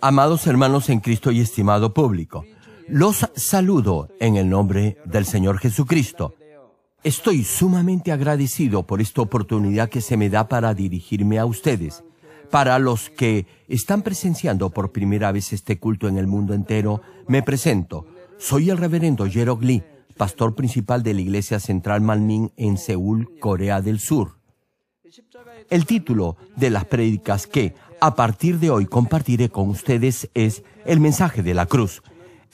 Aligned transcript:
Amados 0.00 0.46
hermanos 0.46 0.88
en 0.90 1.00
Cristo 1.00 1.30
y 1.30 1.40
estimado 1.40 1.92
público, 1.92 2.44
los 2.86 3.26
saludo 3.34 4.08
en 4.20 4.36
el 4.36 4.48
nombre 4.48 4.98
del 5.04 5.26
Señor 5.26 5.58
Jesucristo. 5.58 6.34
Estoy 7.02 7.42
sumamente 7.44 8.12
agradecido 8.12 8.86
por 8.86 9.00
esta 9.00 9.22
oportunidad 9.22 9.88
que 9.88 10.00
se 10.00 10.16
me 10.16 10.30
da 10.30 10.48
para 10.48 10.74
dirigirme 10.74 11.38
a 11.38 11.46
ustedes. 11.46 12.04
Para 12.50 12.78
los 12.78 13.10
que 13.10 13.46
están 13.68 14.02
presenciando 14.02 14.70
por 14.70 14.92
primera 14.92 15.32
vez 15.32 15.52
este 15.52 15.78
culto 15.78 16.08
en 16.08 16.16
el 16.16 16.26
mundo 16.26 16.54
entero, 16.54 17.02
me 17.26 17.42
presento. 17.42 18.06
Soy 18.38 18.70
el 18.70 18.78
reverendo 18.78 19.26
Jerog 19.26 19.62
Lee, 19.62 19.82
pastor 20.16 20.54
principal 20.54 21.02
de 21.02 21.14
la 21.14 21.20
Iglesia 21.20 21.60
Central 21.60 22.00
Malmin 22.00 22.52
en 22.56 22.78
Seúl, 22.78 23.38
Corea 23.40 23.80
del 23.82 23.98
Sur. 23.98 24.38
El 25.70 25.86
título 25.86 26.36
de 26.56 26.70
las 26.70 26.84
prédicas 26.84 27.46
que 27.46 27.74
a 28.00 28.14
partir 28.14 28.58
de 28.58 28.70
hoy 28.70 28.86
compartiré 28.86 29.48
con 29.48 29.68
ustedes 29.68 30.30
es 30.34 30.62
El 30.84 31.00
mensaje 31.00 31.42
de 31.42 31.54
la 31.54 31.66
cruz. 31.66 32.02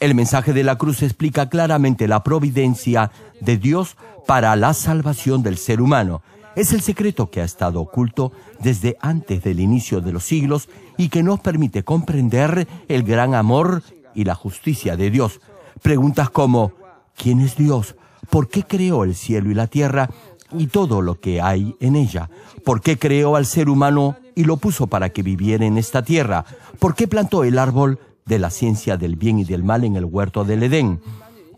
El 0.01 0.15
mensaje 0.15 0.53
de 0.53 0.65
la 0.65 0.77
cruz 0.77 1.03
explica 1.03 1.49
claramente 1.49 2.09
la 2.09 2.25
providencia 2.25 3.11
de 3.41 3.57
Dios 3.57 3.97
para 4.27 4.57
la 4.57 4.75
salvación 4.75 5.43
del 5.43 5.57
ser 5.57 5.81
humano. 5.81 6.23
Es 6.57 6.73
el 6.73 6.81
secreto 6.81 7.31
que 7.31 7.41
ha 7.41 7.45
estado 7.45 7.81
oculto 7.81 8.33
desde 8.61 8.97
antes 9.01 9.43
del 9.43 9.61
inicio 9.61 10.01
de 10.01 10.13
los 10.13 10.25
siglos 10.25 10.69
y 10.97 11.09
que 11.09 11.23
nos 11.23 11.41
permite 11.41 11.83
comprender 11.85 12.67
el 12.89 13.03
gran 13.03 13.35
amor 13.35 13.83
y 14.15 14.25
la 14.25 14.35
justicia 14.35 14.97
de 14.97 15.11
Dios. 15.11 15.41
Preguntas 15.83 16.31
como, 16.31 16.73
¿quién 17.17 17.41
es 17.41 17.57
Dios? 17.57 17.97
¿Por 18.31 18.49
qué 18.49 18.63
creó 18.63 19.05
el 19.05 19.15
cielo 19.15 19.51
y 19.51 19.55
la 19.55 19.67
tierra 19.67 20.09
y 20.53 20.69
todo 20.69 21.03
lo 21.03 21.21
que 21.21 21.41
hay 21.41 21.77
en 21.81 21.97
ella? 21.97 22.31
¿Por 22.65 22.81
qué 22.81 22.99
creó 22.99 23.37
al 23.37 23.47
ser 23.47 23.69
humano 23.69 24.17
y 24.35 24.45
lo 24.45 24.57
puso 24.57 24.87
para 24.87 25.11
que 25.11 25.23
viviera 25.23 25.65
en 25.65 25.79
esta 25.79 26.03
tierra? 26.03 26.45
¿Por 26.79 26.95
qué 26.95 27.09
plantó 27.09 27.45
el 27.45 27.59
árbol 27.59 27.99
de 28.27 28.39
la 28.39 28.51
ciencia 28.51 28.97
del 28.97 29.17
bien 29.17 29.39
y 29.39 29.45
del 29.45 29.65
mal 29.65 29.85
en 29.85 29.97
el 29.97 30.05
huerto 30.05 30.45
del 30.45 30.63
Edén? 30.63 31.01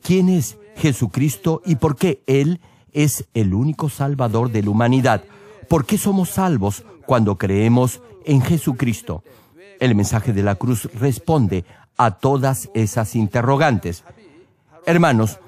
¿Quién 0.02 0.28
es 0.28 0.58
Jesucristo 0.76 1.62
y 1.64 1.76
por 1.76 1.96
qué 1.96 2.22
Él 2.26 2.60
es 2.92 3.26
el 3.34 3.54
único 3.54 3.88
Salvador 3.88 4.50
de 4.50 4.62
la 4.62 4.70
humanidad? 4.70 5.24
¿Por 5.68 5.84
qué 5.84 5.98
somos 5.98 6.30
salvos 6.30 6.84
cuando 7.06 7.36
creemos 7.36 8.00
en 8.24 8.40
Jesucristo? 8.40 9.24
El 9.80 9.94
mensaje 9.94 10.32
de 10.32 10.42
la 10.42 10.54
cruz 10.54 10.88
responde 10.94 11.64
a 11.96 12.12
todas 12.12 12.70
esas 12.74 13.16
interrogantes. 13.16 14.04
Hermanos, 14.86 15.38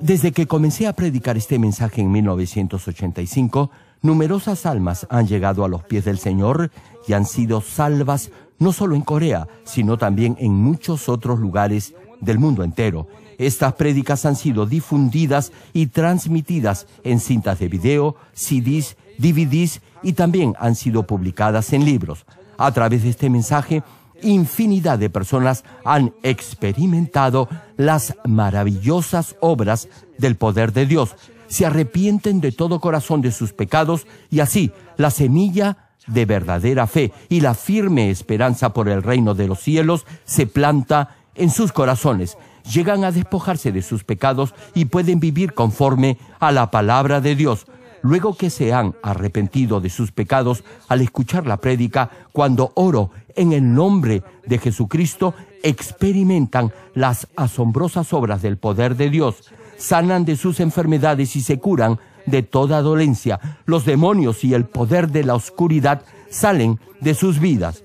desde 0.00 0.32
que 0.32 0.46
comencé 0.46 0.86
a 0.86 0.92
predicar 0.92 1.36
este 1.36 1.58
mensaje 1.58 2.02
en 2.02 2.12
1985, 2.12 3.70
numerosas 4.02 4.66
almas 4.66 5.06
han 5.08 5.26
llegado 5.26 5.64
a 5.64 5.68
los 5.68 5.84
pies 5.84 6.04
del 6.04 6.18
Señor 6.18 6.70
y 7.08 7.14
han 7.14 7.24
sido 7.24 7.60
salvas 7.62 8.30
no 8.58 8.72
solo 8.72 8.94
en 8.94 9.02
Corea, 9.02 9.48
sino 9.64 9.96
también 9.96 10.36
en 10.38 10.52
muchos 10.52 11.08
otros 11.08 11.40
lugares 11.40 11.94
del 12.20 12.38
mundo 12.38 12.62
entero. 12.62 13.06
Estas 13.38 13.74
prédicas 13.74 14.24
han 14.26 14.36
sido 14.36 14.66
difundidas 14.66 15.52
y 15.72 15.88
transmitidas 15.88 16.86
en 17.02 17.20
cintas 17.20 17.58
de 17.58 17.68
video, 17.68 18.16
CDs, 18.32 18.96
DVDs 19.18 19.80
y 20.02 20.12
también 20.12 20.54
han 20.58 20.74
sido 20.74 21.06
publicadas 21.06 21.72
en 21.72 21.84
libros. 21.84 22.26
A 22.58 22.72
través 22.72 23.02
de 23.02 23.10
este 23.10 23.28
mensaje, 23.28 23.82
infinidad 24.22 24.98
de 24.98 25.10
personas 25.10 25.64
han 25.84 26.14
experimentado 26.22 27.48
las 27.76 28.14
maravillosas 28.24 29.36
obras 29.40 29.88
del 30.18 30.36
poder 30.36 30.72
de 30.72 30.86
Dios. 30.86 31.14
Se 31.48 31.66
arrepienten 31.66 32.40
de 32.40 32.52
todo 32.52 32.80
corazón 32.80 33.20
de 33.20 33.32
sus 33.32 33.52
pecados 33.52 34.06
y 34.30 34.40
así 34.40 34.72
la 34.96 35.10
semilla 35.10 35.86
de 36.06 36.24
verdadera 36.24 36.86
fe 36.86 37.12
y 37.28 37.40
la 37.40 37.54
firme 37.54 38.10
esperanza 38.10 38.72
por 38.72 38.88
el 38.88 39.02
reino 39.02 39.34
de 39.34 39.48
los 39.48 39.60
cielos 39.60 40.06
se 40.24 40.46
planta 40.46 41.16
en 41.34 41.50
sus 41.50 41.72
corazones. 41.72 42.36
Llegan 42.72 43.04
a 43.04 43.12
despojarse 43.12 43.70
de 43.70 43.82
sus 43.82 44.04
pecados 44.04 44.54
y 44.74 44.86
pueden 44.86 45.20
vivir 45.20 45.54
conforme 45.54 46.18
a 46.40 46.50
la 46.50 46.70
palabra 46.70 47.20
de 47.20 47.36
Dios. 47.36 47.66
Luego 48.02 48.36
que 48.36 48.50
se 48.50 48.72
han 48.72 48.94
arrepentido 49.02 49.80
de 49.80 49.90
sus 49.90 50.12
pecados 50.12 50.64
al 50.88 51.00
escuchar 51.00 51.46
la 51.46 51.56
prédica, 51.56 52.10
cuando 52.32 52.72
oro 52.74 53.10
en 53.36 53.52
el 53.52 53.74
nombre 53.74 54.22
de 54.46 54.58
Jesucristo, 54.58 55.34
experimentan 55.62 56.72
las 56.94 57.28
asombrosas 57.36 58.12
obras 58.12 58.42
del 58.42 58.56
poder 58.56 58.96
de 58.96 59.10
Dios, 59.10 59.50
sanan 59.76 60.24
de 60.24 60.36
sus 60.36 60.60
enfermedades 60.60 61.36
y 61.36 61.42
se 61.42 61.58
curan 61.58 61.98
de 62.26 62.42
toda 62.42 62.82
dolencia. 62.82 63.40
Los 63.66 63.84
demonios 63.84 64.44
y 64.44 64.54
el 64.54 64.64
poder 64.64 65.10
de 65.10 65.24
la 65.24 65.34
oscuridad 65.34 66.02
salen 66.28 66.80
de 67.00 67.14
sus 67.14 67.38
vidas. 67.38 67.84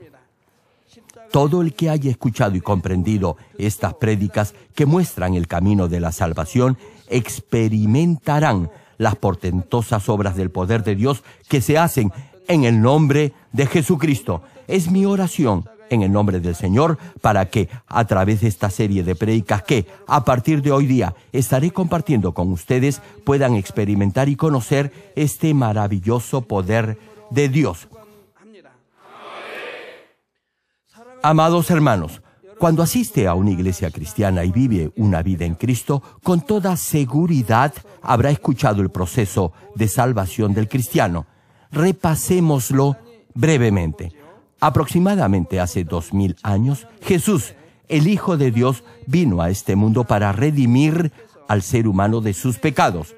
Todo 1.32 1.62
el 1.62 1.74
que 1.74 1.90
haya 1.90 2.12
escuchado 2.12 2.56
y 2.56 2.62
comprendido 2.62 3.38
estas 3.58 3.94
prédicas 3.94 4.54
que 4.76 4.86
muestran 4.86 5.36
el 5.36 5.48
camino 5.48 5.88
de 5.88 6.02
la 6.02 6.12
salvación, 6.12 6.78
experimentarán 7.08 8.70
las 8.98 9.16
portentosas 9.16 10.10
obras 10.10 10.36
del 10.36 10.52
poder 10.52 10.84
de 10.84 10.96
Dios 10.96 11.24
que 11.48 11.62
se 11.62 11.78
hacen 11.78 12.12
en 12.48 12.66
el 12.66 12.82
nombre 12.82 13.34
de 13.54 13.66
Jesucristo. 13.66 14.44
Es 14.72 14.90
mi 14.90 15.06
oración 15.06 15.66
en 15.90 16.02
el 16.02 16.14
nombre 16.14 16.40
del 16.40 16.56
Señor 16.56 16.98
para 17.20 17.50
que 17.50 17.68
a 17.88 18.06
través 18.06 18.40
de 18.40 18.48
esta 18.48 18.70
serie 18.70 19.04
de 19.04 19.16
prédicas 19.16 19.64
que 19.64 19.86
a 20.08 20.24
partir 20.24 20.62
de 20.62 20.72
hoy 20.72 20.86
día 20.86 21.14
estaré 21.34 21.72
compartiendo 21.72 22.34
con 22.34 22.54
ustedes 22.54 23.02
puedan 23.26 23.56
experimentar 23.56 24.30
y 24.30 24.38
conocer 24.38 25.12
este 25.18 25.54
maravilloso 25.54 26.44
poder 26.44 26.98
de 27.32 27.50
Dios. 27.50 27.90
Amados 31.22 31.70
hermanos, 31.70 32.22
cuando 32.58 32.82
asiste 32.82 33.28
a 33.28 33.34
una 33.34 33.52
iglesia 33.52 33.92
cristiana 33.92 34.46
y 34.46 34.54
vive 34.54 34.94
una 34.96 35.22
vida 35.22 35.44
en 35.44 35.56
Cristo, 35.56 36.02
con 36.24 36.40
toda 36.40 36.78
seguridad 36.78 37.74
habrá 38.02 38.32
escuchado 38.32 38.82
el 38.82 38.90
proceso 38.90 39.52
de 39.76 39.90
salvación 39.90 40.54
del 40.54 40.70
cristiano. 40.70 41.26
Repasémoslo 41.72 42.96
brevemente. 43.34 44.21
Aproximadamente 44.62 45.60
hace 45.60 45.84
dos 45.84 46.14
mil 46.14 46.36
años, 46.44 46.88
Jesús, 47.02 47.56
el 47.88 48.08
Hijo 48.08 48.38
de 48.38 48.52
Dios, 48.52 48.84
vino 49.08 49.42
a 49.42 49.50
este 49.50 49.76
mundo 49.76 50.04
para 50.04 50.32
redimir 50.34 51.12
al 51.48 51.64
ser 51.64 51.88
humano 51.88 52.22
de 52.22 52.36
sus 52.36 52.60
pecados. 52.60 53.16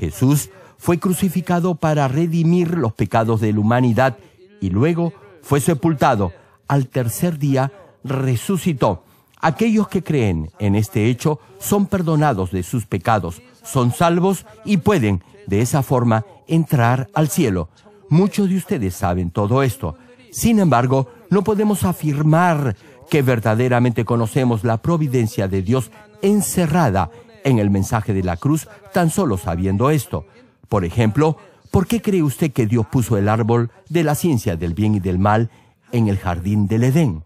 Jesús 0.00 0.50
fue 0.78 0.98
crucificado 0.98 1.76
para 1.76 2.08
redimir 2.08 2.76
los 2.76 2.92
pecados 2.94 3.40
de 3.40 3.52
la 3.52 3.60
humanidad 3.60 4.18
y 4.60 4.70
luego 4.70 5.12
fue 5.40 5.60
sepultado 5.60 6.32
al 6.66 6.88
tercer 6.88 7.38
día 7.38 7.72
resucitó. 8.02 9.04
Aquellos 9.40 9.86
que 9.86 10.02
creen 10.02 10.50
en 10.58 10.74
este 10.74 11.06
hecho 11.06 11.38
son 11.60 11.86
perdonados 11.86 12.50
de 12.50 12.64
sus 12.64 12.86
pecados, 12.86 13.40
son 13.62 13.92
salvos 13.92 14.46
y 14.64 14.78
pueden, 14.78 15.22
de 15.46 15.60
esa 15.60 15.84
forma, 15.84 16.26
entrar 16.48 17.08
al 17.14 17.28
cielo. 17.28 17.68
Muchos 18.08 18.48
de 18.48 18.56
ustedes 18.56 18.94
saben 18.94 19.30
todo 19.30 19.62
esto. 19.62 19.96
Sin 20.32 20.58
embargo, 20.58 21.06
no 21.30 21.44
podemos 21.44 21.84
afirmar 21.84 22.74
que 23.08 23.22
verdaderamente 23.22 24.04
conocemos 24.04 24.64
la 24.64 24.78
providencia 24.78 25.46
de 25.46 25.62
Dios 25.62 25.92
encerrada 26.22 27.10
en 27.44 27.60
el 27.60 27.70
mensaje 27.70 28.12
de 28.12 28.24
la 28.24 28.36
cruz 28.36 28.66
tan 28.92 29.10
solo 29.10 29.38
sabiendo 29.38 29.90
esto. 29.90 30.26
Por 30.68 30.84
ejemplo, 30.84 31.36
¿por 31.70 31.86
qué 31.86 32.02
cree 32.02 32.24
usted 32.24 32.50
que 32.50 32.66
Dios 32.66 32.86
puso 32.86 33.16
el 33.16 33.28
árbol 33.28 33.70
de 33.88 34.02
la 34.02 34.16
ciencia 34.16 34.56
del 34.56 34.74
bien 34.74 34.96
y 34.96 35.00
del 35.00 35.20
mal 35.20 35.50
en 35.92 36.08
el 36.08 36.18
jardín 36.18 36.66
del 36.66 36.84
Edén. 36.84 37.22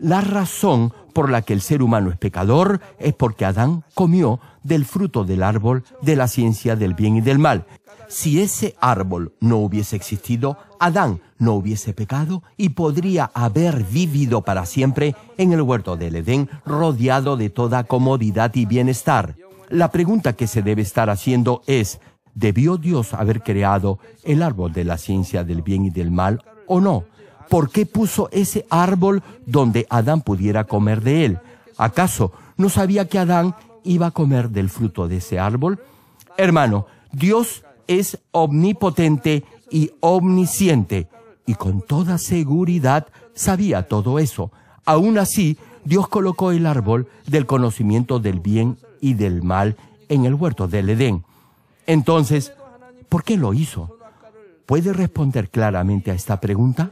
La 0.00 0.20
razón 0.20 0.92
por 1.12 1.30
la 1.30 1.42
que 1.42 1.52
el 1.52 1.60
ser 1.60 1.82
humano 1.82 2.10
es 2.10 2.16
pecador 2.16 2.80
es 2.98 3.14
porque 3.14 3.44
Adán 3.44 3.84
comió 3.94 4.40
del 4.64 4.84
fruto 4.84 5.24
del 5.24 5.42
árbol 5.42 5.84
de 6.00 6.16
la 6.16 6.26
ciencia 6.26 6.74
del 6.74 6.94
bien 6.94 7.16
y 7.16 7.20
del 7.20 7.38
mal. 7.38 7.66
Si 8.12 8.42
ese 8.42 8.76
árbol 8.80 9.32
no 9.40 9.56
hubiese 9.56 9.96
existido, 9.96 10.58
Adán 10.78 11.20
no 11.38 11.54
hubiese 11.54 11.94
pecado 11.94 12.42
y 12.58 12.70
podría 12.70 13.30
haber 13.32 13.84
vivido 13.84 14.42
para 14.42 14.66
siempre 14.66 15.16
en 15.38 15.52
el 15.52 15.62
huerto 15.62 15.96
del 15.96 16.16
Edén 16.16 16.50
rodeado 16.66 17.38
de 17.38 17.48
toda 17.48 17.84
comodidad 17.84 18.54
y 18.54 18.66
bienestar. 18.66 19.36
La 19.70 19.90
pregunta 19.90 20.34
que 20.34 20.46
se 20.46 20.60
debe 20.60 20.82
estar 20.82 21.08
haciendo 21.08 21.62
es, 21.66 22.00
¿debió 22.34 22.76
Dios 22.76 23.14
haber 23.14 23.42
creado 23.42 23.98
el 24.24 24.42
árbol 24.42 24.74
de 24.74 24.84
la 24.84 24.98
ciencia 24.98 25.42
del 25.42 25.62
bien 25.62 25.86
y 25.86 25.90
del 25.90 26.10
mal 26.10 26.44
o 26.66 26.80
no? 26.80 27.04
¿por 27.52 27.68
qué 27.68 27.84
puso 27.84 28.30
ese 28.32 28.64
árbol 28.70 29.22
donde 29.44 29.86
Adán 29.90 30.22
pudiera 30.22 30.64
comer 30.64 31.02
de 31.02 31.26
él? 31.26 31.38
¿Acaso 31.76 32.32
no 32.56 32.70
sabía 32.70 33.08
que 33.08 33.18
Adán 33.18 33.54
iba 33.84 34.06
a 34.06 34.10
comer 34.10 34.48
del 34.48 34.70
fruto 34.70 35.06
de 35.06 35.18
ese 35.18 35.38
árbol? 35.38 35.78
Hermano, 36.38 36.86
Dios 37.12 37.62
es 37.98 38.18
omnipotente 38.30 39.44
y 39.70 39.90
omnisciente, 40.00 41.08
y 41.46 41.54
con 41.54 41.80
toda 41.82 42.18
seguridad 42.18 43.08
sabía 43.34 43.88
todo 43.88 44.18
eso. 44.18 44.52
Aún 44.84 45.18
así, 45.18 45.56
Dios 45.84 46.08
colocó 46.08 46.52
el 46.52 46.66
árbol 46.66 47.08
del 47.26 47.46
conocimiento 47.46 48.18
del 48.18 48.40
bien 48.40 48.78
y 49.00 49.14
del 49.14 49.42
mal 49.42 49.76
en 50.08 50.24
el 50.24 50.34
huerto 50.34 50.68
del 50.68 50.90
Edén. 50.90 51.24
Entonces, 51.86 52.52
¿por 53.08 53.24
qué 53.24 53.36
lo 53.36 53.54
hizo? 53.54 53.96
¿Puede 54.66 54.92
responder 54.92 55.50
claramente 55.50 56.10
a 56.10 56.14
esta 56.14 56.40
pregunta? 56.40 56.90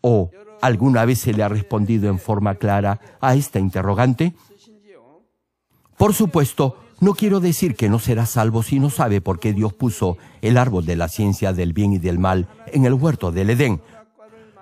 ¿O 0.00 0.30
¿Alguna 0.60 1.04
vez 1.04 1.20
se 1.20 1.32
le 1.32 1.42
ha 1.42 1.48
respondido 1.48 2.08
en 2.08 2.18
forma 2.18 2.54
clara 2.54 3.00
a 3.20 3.34
esta 3.34 3.58
interrogante? 3.58 4.34
Por 5.96 6.14
supuesto, 6.14 6.76
no 7.00 7.14
quiero 7.14 7.40
decir 7.40 7.74
que 7.76 7.88
no 7.88 7.98
será 7.98 8.24
salvo 8.24 8.62
si 8.62 8.78
no 8.78 8.88
sabe 8.88 9.20
por 9.20 9.38
qué 9.38 9.52
Dios 9.52 9.74
puso 9.74 10.16
el 10.40 10.56
árbol 10.56 10.86
de 10.86 10.96
la 10.96 11.08
ciencia 11.08 11.52
del 11.52 11.72
bien 11.72 11.92
y 11.92 11.98
del 11.98 12.18
mal 12.18 12.48
en 12.68 12.86
el 12.86 12.94
huerto 12.94 13.32
del 13.32 13.50
Edén. 13.50 13.82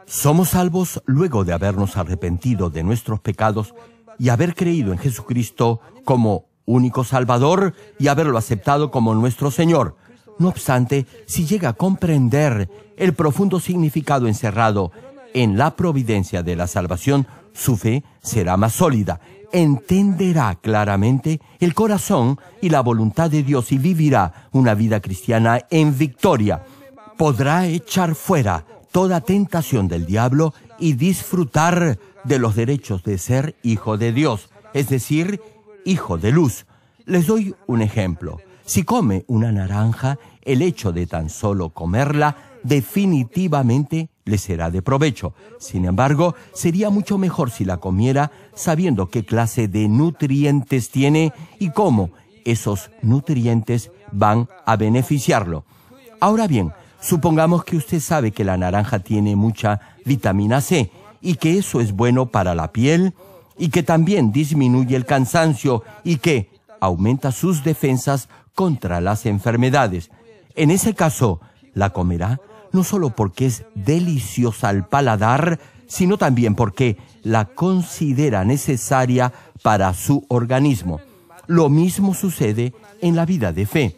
Somos 0.07 0.51
salvos 0.51 1.03
luego 1.07 1.45
de 1.45 1.53
habernos 1.53 1.97
arrepentido 1.97 2.71
de 2.71 2.83
nuestros 2.83 3.21
pecados 3.21 3.75
y 4.19 4.29
haber 4.29 4.55
creído 4.55 4.93
en 4.93 4.99
Jesucristo 4.99 5.81
como 6.05 6.47
único 6.67 7.05
Salvador 7.05 7.75
y 7.99 8.09
haberlo 8.09 8.37
aceptado 8.37 8.91
como 8.91 9.15
nuestro 9.15 9.51
Señor. 9.51 9.97
No 10.39 10.49
obstante, 10.49 11.07
si 11.27 11.47
llega 11.47 11.71
a 11.71 11.75
comprender 11.75 12.69
el 12.97 13.15
profundo 13.15 13.61
significado 13.61 14.27
encerrado 14.27 14.91
en 15.35 15.57
la 15.57 15.77
providencia 15.77 16.43
de 16.43 16.57
la 16.57 16.67
salvación, 16.67 17.27
su 17.53 17.77
fe 17.77 18.03
será 18.23 18.57
más 18.57 18.73
sólida 18.75 19.21
entenderá 19.55 20.57
claramente 20.57 21.41
el 21.61 21.75
corazón 21.75 22.39
y 22.61 22.71
la 22.71 22.81
voluntad 22.81 23.31
de 23.31 23.45
Dios 23.45 23.71
y 23.71 23.79
vivirá 23.79 24.49
una 24.53 24.75
vida 24.75 25.01
cristiana 25.01 25.61
en 25.71 25.97
victoria. 25.97 26.65
Podrá 27.17 27.67
echar 27.67 28.17
fuera 28.17 28.67
toda 28.91 29.21
tentación 29.21 29.87
del 29.87 30.07
diablo 30.07 30.55
y 30.79 30.95
disfrutar 30.95 31.99
de 32.25 32.39
los 32.39 32.57
derechos 32.57 33.05
de 33.05 33.17
ser 33.17 33.55
hijo 33.63 33.97
de 33.97 34.13
Dios, 34.13 34.51
es 34.73 34.89
decir, 34.89 35.41
hijo 35.85 36.19
de 36.19 36.33
luz. 36.33 36.67
Les 37.07 37.27
doy 37.27 37.55
un 37.67 37.81
ejemplo. 37.81 38.41
Si 38.67 38.83
come 38.83 39.25
una 39.29 39.53
naranja, 39.53 40.19
el 40.43 40.63
hecho 40.63 40.91
de 40.91 41.07
tan 41.07 41.29
solo 41.31 41.71
comerla 41.71 42.37
definitivamente 42.65 44.09
le 44.25 44.39
será 44.39 44.71
de 44.71 44.83
provecho. 44.83 45.35
Sin 45.61 45.85
embargo, 45.85 46.35
sería 46.53 46.91
mucho 46.91 47.19
mejor 47.19 47.51
si 47.51 47.65
la 47.65 47.77
comiera 47.77 48.33
sabiendo 48.55 49.09
qué 49.09 49.25
clase 49.25 49.69
de 49.69 49.89
nutrientes 49.89 50.91
tiene 50.91 51.33
y 51.59 51.71
cómo 51.71 52.11
esos 52.45 52.91
nutrientes 53.03 53.91
van 54.13 54.49
a 54.67 54.77
beneficiarlo. 54.77 55.65
Ahora 56.21 56.47
bien, 56.47 56.73
supongamos 57.01 57.65
que 57.65 57.77
usted 57.77 58.01
sabe 58.01 58.33
que 58.33 58.45
la 58.45 58.57
naranja 58.57 58.99
tiene 58.99 59.37
mucha 59.37 59.81
vitamina 60.05 60.61
C 60.61 60.91
y 61.21 61.35
que 61.35 61.59
eso 61.59 61.81
es 61.81 61.93
bueno 61.93 62.27
para 62.27 62.55
la 62.55 62.73
piel 62.73 63.15
y 63.59 63.69
que 63.69 63.83
también 63.83 64.33
disminuye 64.33 64.97
el 64.97 65.07
cansancio 65.07 65.83
y 66.03 66.17
que 66.17 66.51
aumenta 66.81 67.33
sus 67.33 67.65
defensas 67.65 68.29
contra 68.55 69.01
las 69.01 69.27
enfermedades. 69.27 70.11
En 70.55 70.71
ese 70.71 70.95
caso, 70.95 71.41
¿la 71.73 71.91
comerá? 71.91 72.41
no 72.75 72.83
solo 72.83 73.11
porque 73.11 73.47
es 73.47 73.65
deliciosa 73.77 74.69
al 74.69 74.89
paladar, 74.89 75.61
sino 75.87 76.19
también 76.19 76.57
porque 76.57 76.99
la 77.25 77.47
considera 77.47 78.45
necesaria 78.45 79.33
para 79.63 79.93
su 79.95 80.25
organismo. 80.29 81.01
Lo 81.47 81.69
mismo 81.69 82.15
sucede 82.15 82.73
en 83.01 83.17
la 83.17 83.27
vida 83.27 83.53
de 83.53 83.67
fe. 83.67 83.97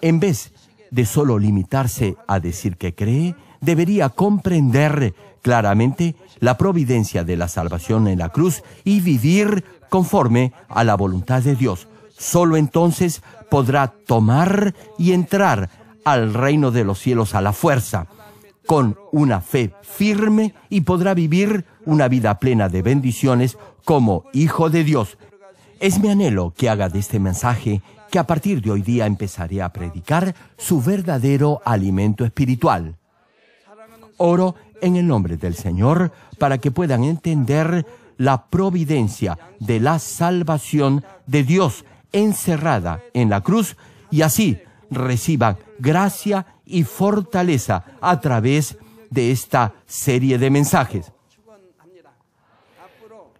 En 0.00 0.20
vez 0.20 0.52
de 0.90 1.04
solo 1.04 1.38
limitarse 1.38 2.16
a 2.28 2.38
decir 2.38 2.76
que 2.76 2.94
cree, 2.94 3.34
debería 3.60 4.10
comprender 4.10 5.14
claramente 5.42 6.14
la 6.38 6.56
providencia 6.58 7.24
de 7.24 7.36
la 7.36 7.48
salvación 7.48 8.08
en 8.08 8.18
la 8.18 8.28
cruz 8.28 8.62
y 8.84 9.00
vivir 9.00 9.64
conforme 9.88 10.52
a 10.68 10.84
la 10.84 10.94
voluntad 10.94 11.42
de 11.42 11.56
Dios. 11.56 11.88
Solo 12.16 12.56
entonces 12.56 13.22
podrá 13.50 13.88
tomar 13.88 14.74
y 14.98 15.12
entrar 15.12 15.70
al 16.04 16.34
reino 16.34 16.70
de 16.70 16.84
los 16.84 16.98
cielos 16.98 17.34
a 17.34 17.40
la 17.40 17.52
fuerza 17.52 18.06
con 18.66 18.98
una 19.12 19.40
fe 19.40 19.72
firme 19.82 20.54
y 20.68 20.82
podrá 20.82 21.14
vivir 21.14 21.64
una 21.84 22.08
vida 22.08 22.38
plena 22.38 22.68
de 22.68 22.82
bendiciones 22.82 23.56
como 23.84 24.24
hijo 24.32 24.70
de 24.70 24.84
Dios. 24.84 25.18
Es 25.78 26.00
mi 26.00 26.08
anhelo 26.08 26.52
que 26.56 26.68
haga 26.68 26.88
de 26.88 26.98
este 26.98 27.20
mensaje 27.20 27.82
que 28.10 28.18
a 28.18 28.26
partir 28.26 28.62
de 28.62 28.70
hoy 28.70 28.82
día 28.82 29.06
empezaré 29.06 29.62
a 29.62 29.72
predicar 29.72 30.34
su 30.56 30.82
verdadero 30.82 31.60
alimento 31.64 32.24
espiritual. 32.24 32.96
Oro 34.16 34.54
en 34.80 34.96
el 34.96 35.06
nombre 35.06 35.36
del 35.36 35.54
Señor 35.54 36.12
para 36.38 36.58
que 36.58 36.70
puedan 36.70 37.04
entender 37.04 37.86
la 38.16 38.46
providencia 38.46 39.38
de 39.60 39.80
la 39.80 39.98
salvación 39.98 41.04
de 41.26 41.44
Dios 41.44 41.84
encerrada 42.12 43.00
en 43.12 43.28
la 43.30 43.42
cruz 43.42 43.76
y 44.10 44.22
así 44.22 44.58
reciban 44.90 45.58
gracia 45.78 46.46
y 46.66 46.82
fortaleza 46.82 47.84
a 48.00 48.20
través 48.20 48.76
de 49.08 49.30
esta 49.30 49.74
serie 49.86 50.36
de 50.36 50.50
mensajes. 50.50 51.12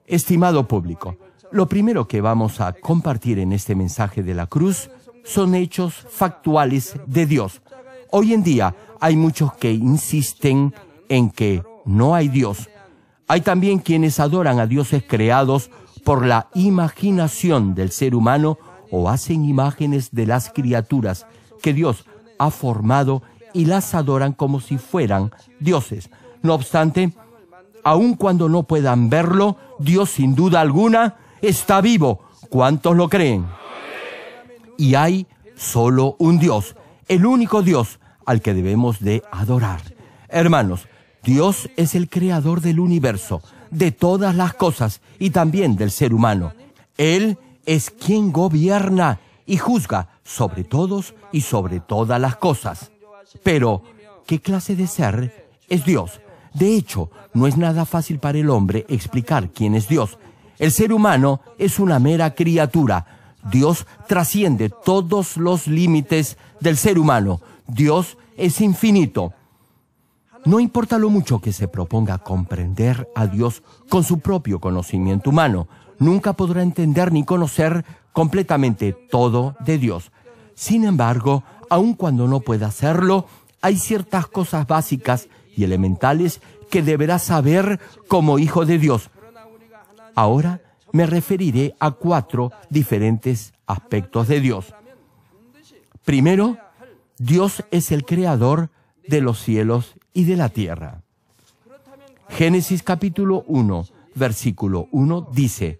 Estimado 0.06 0.66
público, 0.68 1.16
lo 1.50 1.66
primero 1.66 2.06
que 2.06 2.20
vamos 2.20 2.60
a 2.60 2.72
compartir 2.72 3.40
en 3.40 3.52
este 3.52 3.74
mensaje 3.74 4.22
de 4.22 4.34
la 4.34 4.46
cruz 4.46 4.88
son 5.24 5.54
hechos 5.56 6.06
factuales 6.08 6.94
de 7.06 7.26
Dios. 7.26 7.60
Hoy 8.12 8.32
en 8.32 8.44
día 8.44 8.74
hay 9.00 9.16
muchos 9.16 9.52
que 9.54 9.72
insisten 9.72 10.72
en 11.08 11.30
que 11.30 11.62
no 11.84 12.14
hay 12.14 12.28
Dios. 12.28 12.68
Hay 13.26 13.40
también 13.40 13.80
quienes 13.80 14.20
adoran 14.20 14.60
a 14.60 14.66
dioses 14.66 15.02
creados 15.06 15.70
por 16.04 16.24
la 16.24 16.48
imaginación 16.54 17.74
del 17.74 17.90
ser 17.90 18.14
humano 18.14 18.58
o 18.92 19.10
hacen 19.10 19.44
imágenes 19.44 20.12
de 20.12 20.26
las 20.26 20.50
criaturas 20.50 21.26
que 21.60 21.72
Dios 21.72 22.06
ha 22.38 22.50
formado 22.50 23.22
y 23.52 23.64
las 23.66 23.94
adoran 23.94 24.32
como 24.32 24.60
si 24.60 24.78
fueran 24.78 25.32
dioses. 25.60 26.10
No 26.42 26.54
obstante, 26.54 27.12
aun 27.84 28.14
cuando 28.14 28.48
no 28.48 28.64
puedan 28.64 29.08
verlo, 29.08 29.56
Dios 29.78 30.10
sin 30.10 30.34
duda 30.34 30.60
alguna 30.60 31.16
está 31.40 31.80
vivo. 31.80 32.20
¿Cuántos 32.48 32.96
lo 32.96 33.08
creen? 33.08 33.46
Y 34.76 34.94
hay 34.94 35.26
solo 35.56 36.16
un 36.18 36.38
Dios, 36.38 36.76
el 37.08 37.26
único 37.26 37.62
Dios 37.62 37.98
al 38.26 38.42
que 38.42 38.54
debemos 38.54 39.00
de 39.00 39.22
adorar. 39.32 39.80
Hermanos, 40.28 40.88
Dios 41.22 41.70
es 41.76 41.94
el 41.94 42.08
creador 42.08 42.60
del 42.60 42.78
universo, 42.78 43.42
de 43.70 43.90
todas 43.90 44.34
las 44.34 44.54
cosas 44.54 45.00
y 45.18 45.30
también 45.30 45.76
del 45.76 45.90
ser 45.90 46.12
humano. 46.12 46.52
Él 46.98 47.38
es 47.64 47.90
quien 47.90 48.32
gobierna 48.32 49.20
y 49.44 49.56
juzga 49.56 50.08
sobre 50.26 50.64
todos 50.64 51.14
y 51.32 51.42
sobre 51.42 51.80
todas 51.80 52.20
las 52.20 52.36
cosas. 52.36 52.90
Pero, 53.42 53.82
¿qué 54.26 54.40
clase 54.40 54.76
de 54.76 54.86
ser 54.86 55.48
es 55.68 55.84
Dios? 55.84 56.20
De 56.52 56.74
hecho, 56.74 57.10
no 57.32 57.46
es 57.46 57.56
nada 57.56 57.84
fácil 57.84 58.18
para 58.18 58.38
el 58.38 58.50
hombre 58.50 58.84
explicar 58.88 59.50
quién 59.50 59.74
es 59.74 59.88
Dios. 59.88 60.18
El 60.58 60.72
ser 60.72 60.92
humano 60.92 61.40
es 61.58 61.78
una 61.78 61.98
mera 61.98 62.34
criatura. 62.34 63.34
Dios 63.50 63.86
trasciende 64.08 64.70
todos 64.70 65.36
los 65.36 65.66
límites 65.66 66.38
del 66.60 66.76
ser 66.76 66.98
humano. 66.98 67.40
Dios 67.66 68.16
es 68.36 68.60
infinito. 68.60 69.32
No 70.44 70.60
importa 70.60 70.98
lo 70.98 71.10
mucho 71.10 71.40
que 71.40 71.52
se 71.52 71.68
proponga 71.68 72.18
comprender 72.18 73.08
a 73.14 73.26
Dios 73.26 73.62
con 73.88 74.02
su 74.02 74.20
propio 74.20 74.60
conocimiento 74.60 75.30
humano, 75.30 75.68
nunca 75.98 76.32
podrá 76.34 76.62
entender 76.62 77.12
ni 77.12 77.24
conocer 77.24 77.84
completamente 78.16 78.94
todo 78.94 79.56
de 79.60 79.76
Dios. 79.76 80.10
Sin 80.54 80.84
embargo, 80.84 81.44
aun 81.68 81.92
cuando 81.92 82.26
no 82.26 82.40
pueda 82.40 82.68
hacerlo, 82.68 83.26
hay 83.60 83.76
ciertas 83.76 84.26
cosas 84.26 84.66
básicas 84.66 85.28
y 85.54 85.64
elementales 85.64 86.40
que 86.70 86.82
deberá 86.82 87.18
saber 87.18 87.78
como 88.08 88.38
hijo 88.38 88.64
de 88.64 88.78
Dios. 88.78 89.10
Ahora 90.14 90.62
me 90.92 91.04
referiré 91.04 91.76
a 91.78 91.90
cuatro 91.90 92.52
diferentes 92.70 93.52
aspectos 93.66 94.28
de 94.28 94.40
Dios. 94.40 94.72
Primero, 96.02 96.56
Dios 97.18 97.64
es 97.70 97.92
el 97.92 98.06
creador 98.06 98.70
de 99.06 99.20
los 99.20 99.42
cielos 99.42 99.92
y 100.14 100.24
de 100.24 100.36
la 100.36 100.48
tierra. 100.48 101.02
Génesis 102.30 102.82
capítulo 102.82 103.44
1, 103.46 103.86
versículo 104.14 104.88
1 104.90 105.28
dice, 105.34 105.78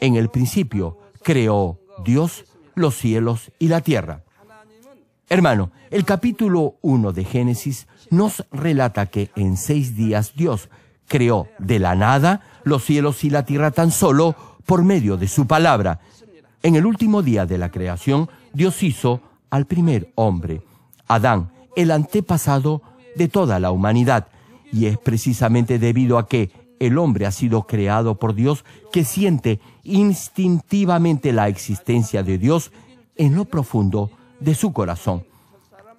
En 0.00 0.16
el 0.16 0.30
principio 0.30 0.98
creó 1.22 1.78
Dios 2.04 2.44
los 2.74 2.96
cielos 2.96 3.52
y 3.58 3.68
la 3.68 3.80
tierra. 3.80 4.24
Hermano, 5.28 5.70
el 5.90 6.04
capítulo 6.04 6.76
1 6.82 7.12
de 7.12 7.24
Génesis 7.24 7.86
nos 8.10 8.44
relata 8.50 9.06
que 9.06 9.30
en 9.36 9.56
seis 9.56 9.94
días 9.94 10.34
Dios 10.34 10.68
creó 11.06 11.48
de 11.58 11.78
la 11.78 11.94
nada 11.94 12.42
los 12.64 12.84
cielos 12.84 13.24
y 13.24 13.30
la 13.30 13.44
tierra 13.44 13.70
tan 13.70 13.90
solo 13.90 14.34
por 14.66 14.82
medio 14.82 15.16
de 15.16 15.28
su 15.28 15.46
palabra. 15.46 16.00
En 16.62 16.76
el 16.76 16.86
último 16.86 17.22
día 17.22 17.46
de 17.46 17.58
la 17.58 17.70
creación, 17.70 18.28
Dios 18.52 18.82
hizo 18.82 19.20
al 19.50 19.66
primer 19.66 20.12
hombre, 20.14 20.62
Adán, 21.06 21.50
el 21.76 21.90
antepasado 21.90 22.82
de 23.16 23.28
toda 23.28 23.58
la 23.58 23.70
humanidad. 23.70 24.28
Y 24.72 24.86
es 24.86 24.98
precisamente 24.98 25.78
debido 25.78 26.18
a 26.18 26.28
que 26.28 26.50
el 26.80 26.98
hombre 26.98 27.26
ha 27.26 27.30
sido 27.30 27.66
creado 27.66 28.16
por 28.16 28.34
Dios 28.34 28.64
que 28.90 29.04
siente 29.04 29.60
instintivamente 29.84 31.32
la 31.32 31.48
existencia 31.48 32.22
de 32.22 32.38
Dios 32.38 32.72
en 33.16 33.36
lo 33.36 33.44
profundo 33.44 34.10
de 34.40 34.54
su 34.54 34.72
corazón. 34.72 35.24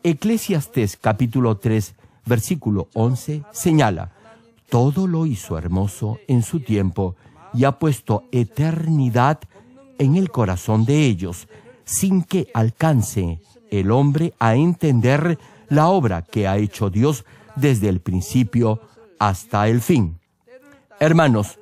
Eclesiastes 0.04 0.98
capítulo 0.98 1.58
3, 1.58 1.94
versículo 2.26 2.90
11 2.96 3.44
señala, 3.52 4.12
todo 4.70 5.06
lo 5.06 5.28
hizo 5.28 5.58
hermoso 5.58 6.18
en 6.28 6.42
su 6.42 6.60
tiempo 6.62 7.16
y 7.54 7.66
ha 7.66 7.78
puesto 7.78 8.24
eternidad 8.32 9.40
en 10.00 10.16
el 10.16 10.32
corazón 10.32 10.86
de 10.86 11.06
ellos, 11.06 11.48
sin 11.86 12.24
que 12.24 12.48
alcance 12.56 13.40
el 13.70 13.92
hombre 13.92 14.34
a 14.40 14.56
entender 14.56 15.38
la 15.70 15.90
obra 15.90 16.24
que 16.24 16.48
ha 16.48 16.58
hecho 16.58 16.90
Dios 16.90 17.24
desde 17.56 17.90
el 17.90 18.00
principio 18.00 18.82
hasta 19.20 19.68
el 19.68 19.82
fin. 19.82 20.21
Hermanos, 21.02 21.58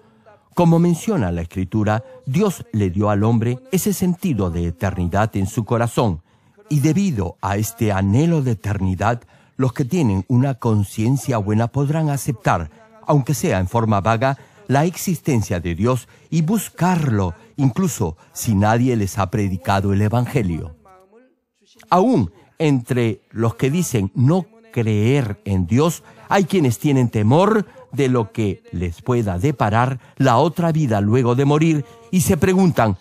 como 0.54 0.80
menciona 0.80 1.32
la 1.32 1.44
Escritura, 1.44 2.04
Dios 2.26 2.66
le 2.74 2.90
dio 2.90 3.10
al 3.10 3.24
hombre 3.24 3.58
ese 3.72 3.94
sentido 3.94 4.50
de 4.50 4.68
eternidad 4.68 5.34
en 5.38 5.48
su 5.48 5.64
corazón, 5.64 6.22
y 6.68 6.82
debido 6.82 7.38
a 7.40 7.56
este 7.56 7.94
anhelo 7.94 8.42
de 8.42 8.52
eternidad, 8.52 9.22
los 9.56 9.72
que 9.72 9.86
tienen 9.86 10.26
una 10.28 10.56
conciencia 10.56 11.38
buena 11.38 11.70
podrán 11.70 12.10
aceptar, 12.10 12.70
aunque 13.08 13.34
sea 13.34 13.60
en 13.60 13.70
forma 13.70 14.02
vaga, 14.02 14.38
la 14.68 14.84
existencia 14.84 15.62
de 15.62 15.74
Dios 15.74 16.10
y 16.30 16.42
buscarlo, 16.42 17.34
incluso 17.56 18.18
si 18.34 18.56
nadie 18.56 18.98
les 18.98 19.18
ha 19.18 19.32
predicado 19.32 19.94
el 19.94 20.02
Evangelio. 20.02 20.76
Aún 21.90 22.34
entre 22.58 23.22
los 23.32 23.56
que 23.56 23.72
dicen 23.72 24.12
no 24.16 24.48
creer 24.74 25.42
en 25.46 25.66
Dios, 25.66 26.04
hay 26.28 26.44
quienes 26.44 26.78
tienen 26.78 27.08
temor 27.08 27.66
de 27.92 28.10
lo 28.10 28.32
que 28.32 28.64
les 28.72 29.02
pueda 29.02 29.38
deparar 29.38 30.00
la 30.18 30.38
otra 30.38 30.72
vida 30.72 31.02
luego 31.02 31.36
de 31.36 31.46
morir 31.46 31.86
y 32.12 32.22
se 32.22 32.38
preguntan, 32.38 32.98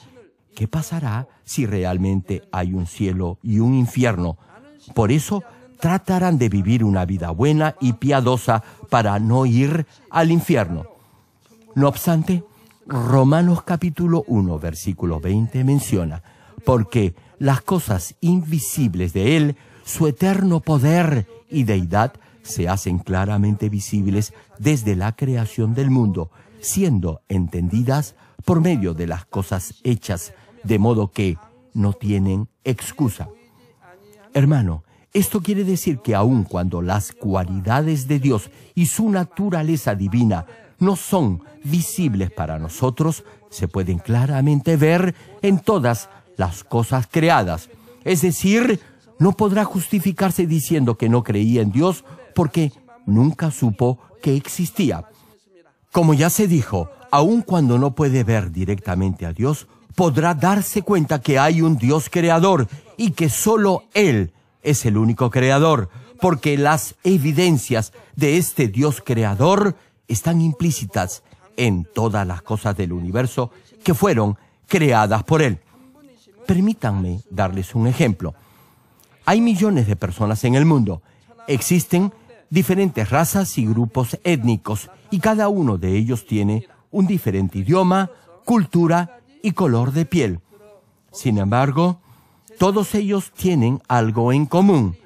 ¿qué 0.55 0.69
pasará 0.69 1.29
si 1.45 1.67
realmente 1.67 2.43
hay 2.53 2.73
un 2.73 2.87
cielo 2.87 3.39
y 3.43 3.61
un 3.61 3.75
infierno? 3.75 4.39
Por 4.95 5.13
eso 5.13 5.43
tratarán 5.81 6.39
de 6.39 6.49
vivir 6.49 6.85
una 6.85 7.05
vida 7.05 7.31
buena 7.31 7.77
y 7.81 7.95
piadosa 7.95 8.63
para 8.91 9.19
no 9.19 9.47
ir 9.47 9.87
al 10.11 10.31
infierno. 10.31 10.87
No 11.75 11.89
obstante, 11.89 12.43
Romanos 12.87 13.63
capítulo 13.63 14.25
1, 14.27 14.59
versículo 14.59 15.21
20 15.21 15.63
menciona, 15.65 16.23
porque 16.65 17.15
las 17.39 17.61
cosas 17.61 18.17
invisibles 18.21 19.13
de 19.13 19.37
Él, 19.37 19.57
su 19.85 20.07
eterno 20.07 20.61
poder 20.61 21.27
y 21.51 21.65
deidad, 21.65 22.15
se 22.49 22.69
hacen 22.69 22.99
claramente 22.99 23.69
visibles 23.69 24.33
desde 24.59 24.97
la 24.97 25.15
creación 25.15 25.75
del 25.75 25.91
mundo, 25.91 26.31
siendo 26.61 27.23
entendidas 27.29 28.17
por 28.45 28.61
medio 28.61 28.95
de 28.95 29.07
las 29.07 29.27
cosas 29.27 29.75
hechas, 29.85 30.33
de 30.65 30.79
modo 30.79 31.13
que 31.13 31.37
no 31.75 31.93
tienen 31.93 32.49
excusa. 32.65 33.29
Hermano, 34.33 34.85
esto 35.13 35.43
quiere 35.43 35.65
decir 35.65 35.99
que 35.99 36.15
aun 36.15 36.45
cuando 36.45 36.83
las 36.83 37.13
cualidades 37.13 38.09
de 38.09 38.19
Dios 38.19 38.51
y 38.75 38.87
su 38.87 39.11
naturaleza 39.11 39.95
divina 39.95 40.47
no 40.79 40.97
son 40.97 41.43
visibles 41.65 42.31
para 42.31 42.59
nosotros, 42.59 43.25
se 43.51 43.69
pueden 43.69 43.99
claramente 43.99 44.77
ver 44.77 45.15
en 45.43 45.59
todas 45.59 46.09
las 46.37 46.65
cosas 46.65 47.09
creadas. 47.11 47.69
Es 48.05 48.23
decir, 48.23 48.81
no 49.19 49.33
podrá 49.33 49.65
justificarse 49.65 50.47
diciendo 50.47 50.97
que 50.97 51.09
no 51.09 51.25
creía 51.25 51.63
en 51.63 51.73
Dios 51.73 52.05
porque 52.39 52.71
nunca 53.05 53.51
supo 53.51 53.99
que 54.23 54.37
existía. 54.37 55.05
Como 55.91 56.15
ya 56.15 56.31
se 56.31 56.47
dijo, 56.47 56.89
aun 57.11 57.43
cuando 57.43 57.81
no 57.81 57.97
puede 57.97 58.23
ver 58.23 58.53
directamente 58.53 59.27
a 59.27 59.33
Dios, 59.33 59.67
podrá 59.97 60.35
darse 60.35 60.83
cuenta 60.83 61.21
que 61.21 61.41
hay 61.41 61.63
un 61.63 61.79
Dios 61.79 62.09
creador 62.09 62.69
y 62.97 63.11
que 63.11 63.29
solo 63.29 63.83
Él 63.93 64.33
es 64.63 64.87
el 64.87 64.99
único 64.99 65.31
creador, 65.31 65.91
porque 66.21 66.57
las 66.57 66.95
evidencias 67.03 67.93
de 68.15 68.37
este 68.37 68.69
Dios 68.69 69.03
creador 69.05 69.75
están 70.07 70.41
implícitas 70.41 71.25
en 71.57 71.89
todas 71.93 72.25
las 72.25 72.43
cosas 72.43 72.77
del 72.77 72.93
universo 72.93 73.51
que 73.83 73.95
fueron 73.95 74.39
creadas 74.69 75.25
por 75.25 75.43
Él. 75.43 75.59
Permítanme 76.47 77.19
darles 77.31 77.75
un 77.75 77.89
ejemplo. 77.89 78.37
Hay 79.25 79.41
millones 79.41 79.89
de 79.89 79.97
personas 79.97 80.45
en 80.45 80.55
el 80.55 80.67
mundo. 80.67 81.03
Existen 81.49 82.13
diferentes 82.51 83.11
razas 83.11 83.59
y 83.59 83.67
grupos 83.67 84.19
étnicos 84.25 84.91
y 85.11 85.21
cada 85.21 85.49
uno 85.49 85.79
de 85.79 85.97
ellos 85.97 86.27
tiene 86.27 86.67
un 86.91 87.07
diferente 87.07 87.59
idioma, 87.59 88.11
cultura 88.45 89.21
y 89.43 89.53
color 89.53 89.93
de 89.93 90.05
piel. 90.05 90.41
Sin 91.13 91.39
embargo, 91.39 92.01
todos 92.59 92.95
ellos 92.95 93.33
tienen 93.33 93.83
algo 93.89 94.33
en 94.33 94.47
común. 94.47 94.97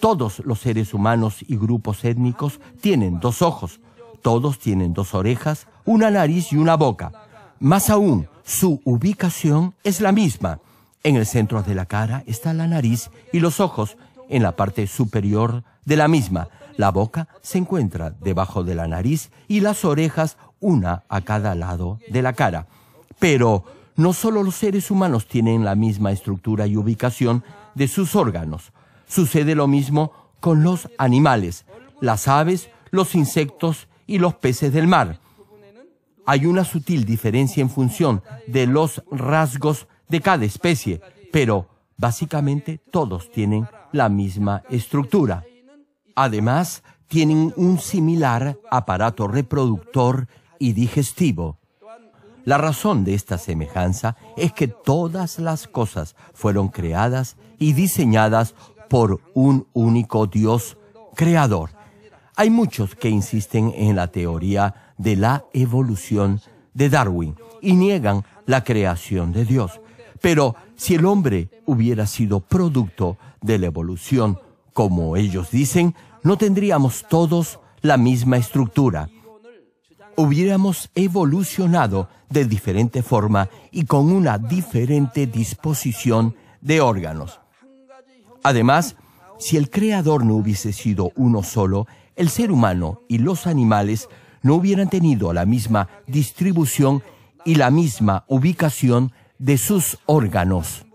Todos 0.00 0.40
los 0.40 0.60
seres 0.60 0.94
humanos 0.94 1.44
y 1.46 1.56
grupos 1.56 2.04
étnicos 2.04 2.60
tienen 2.80 3.20
dos 3.20 3.42
ojos, 3.42 3.80
todos 4.22 4.58
tienen 4.58 4.94
dos 4.94 5.14
orejas, 5.14 5.66
una 5.84 6.10
nariz 6.10 6.52
y 6.52 6.56
una 6.56 6.76
boca. 6.76 7.12
Más 7.58 7.90
aún, 7.90 8.28
su 8.44 8.80
ubicación 8.84 9.74
es 9.84 10.00
la 10.00 10.12
misma. 10.12 10.60
En 11.02 11.16
el 11.16 11.26
centro 11.26 11.62
de 11.62 11.74
la 11.74 11.86
cara 11.86 12.24
está 12.26 12.52
la 12.54 12.66
nariz 12.66 13.10
y 13.32 13.40
los 13.40 13.60
ojos 13.60 13.96
en 14.28 14.42
la 14.42 14.56
parte 14.56 14.86
superior 14.86 15.62
de 15.84 15.96
la 15.96 16.08
misma. 16.08 16.48
La 16.76 16.90
boca 16.90 17.28
se 17.42 17.58
encuentra 17.58 18.10
debajo 18.10 18.64
de 18.64 18.74
la 18.74 18.86
nariz 18.86 19.30
y 19.48 19.60
las 19.60 19.84
orejas 19.84 20.36
una 20.60 21.04
a 21.08 21.20
cada 21.22 21.54
lado 21.54 21.98
de 22.08 22.22
la 22.22 22.32
cara. 22.32 22.66
Pero 23.18 23.64
no 23.96 24.12
solo 24.12 24.42
los 24.42 24.54
seres 24.54 24.90
humanos 24.90 25.26
tienen 25.26 25.64
la 25.64 25.74
misma 25.74 26.12
estructura 26.12 26.66
y 26.66 26.76
ubicación 26.76 27.44
de 27.74 27.88
sus 27.88 28.16
órganos. 28.16 28.72
Sucede 29.06 29.54
lo 29.54 29.66
mismo 29.66 30.12
con 30.40 30.62
los 30.62 30.88
animales, 30.96 31.66
las 32.00 32.28
aves, 32.28 32.70
los 32.90 33.14
insectos 33.14 33.88
y 34.06 34.18
los 34.18 34.34
peces 34.34 34.72
del 34.72 34.86
mar. 34.86 35.18
Hay 36.26 36.46
una 36.46 36.64
sutil 36.64 37.04
diferencia 37.04 37.60
en 37.60 37.70
función 37.70 38.22
de 38.46 38.66
los 38.66 39.02
rasgos 39.10 39.86
de 40.08 40.20
cada 40.20 40.44
especie, 40.44 41.00
pero 41.32 41.68
básicamente 41.96 42.80
todos 42.90 43.30
tienen 43.30 43.68
la 43.92 44.08
misma 44.08 44.62
estructura. 44.70 45.44
Además, 46.14 46.82
tienen 47.08 47.52
un 47.56 47.78
similar 47.78 48.58
aparato 48.70 49.26
reproductor 49.26 50.28
y 50.58 50.72
digestivo. 50.72 51.58
La 52.44 52.56
razón 52.56 53.04
de 53.04 53.14
esta 53.14 53.36
semejanza 53.36 54.16
es 54.36 54.52
que 54.52 54.68
todas 54.68 55.38
las 55.38 55.66
cosas 55.66 56.16
fueron 56.32 56.68
creadas 56.68 57.36
y 57.58 57.72
diseñadas 57.74 58.54
por 58.88 59.20
un 59.34 59.66
único 59.72 60.26
Dios 60.26 60.76
creador. 61.14 61.70
Hay 62.36 62.48
muchos 62.50 62.94
que 62.94 63.10
insisten 63.10 63.72
en 63.76 63.96
la 63.96 64.06
teoría 64.06 64.94
de 64.96 65.16
la 65.16 65.44
evolución 65.52 66.40
de 66.74 66.88
Darwin 66.88 67.36
y 67.60 67.74
niegan 67.74 68.24
la 68.46 68.64
creación 68.64 69.32
de 69.32 69.44
Dios. 69.44 69.80
Pero 70.20 70.54
si 70.76 70.94
el 70.94 71.04
hombre 71.04 71.50
hubiera 71.66 72.06
sido 72.06 72.40
producto 72.40 73.18
de 73.40 73.58
la 73.58 73.66
evolución, 73.66 74.38
como 74.80 75.18
ellos 75.18 75.50
dicen, 75.50 75.94
no 76.22 76.38
tendríamos 76.38 77.04
todos 77.06 77.60
la 77.82 77.98
misma 77.98 78.38
estructura. 78.38 79.10
Hubiéramos 80.16 80.88
evolucionado 80.94 82.08
de 82.30 82.46
diferente 82.46 83.02
forma 83.02 83.50
y 83.70 83.84
con 83.84 84.10
una 84.10 84.38
diferente 84.38 85.26
disposición 85.26 86.34
de 86.62 86.80
órganos. 86.80 87.40
Además, 88.42 88.96
si 89.38 89.58
el 89.58 89.68
creador 89.68 90.24
no 90.24 90.36
hubiese 90.36 90.72
sido 90.72 91.12
uno 91.14 91.42
solo, 91.42 91.86
el 92.16 92.30
ser 92.30 92.50
humano 92.50 93.02
y 93.06 93.18
los 93.18 93.46
animales 93.46 94.08
no 94.40 94.54
hubieran 94.54 94.88
tenido 94.88 95.34
la 95.34 95.44
misma 95.44 95.90
distribución 96.06 97.02
y 97.44 97.56
la 97.56 97.70
misma 97.70 98.24
ubicación 98.28 99.12
de 99.38 99.58
sus 99.58 99.98
órganos. 100.06 100.86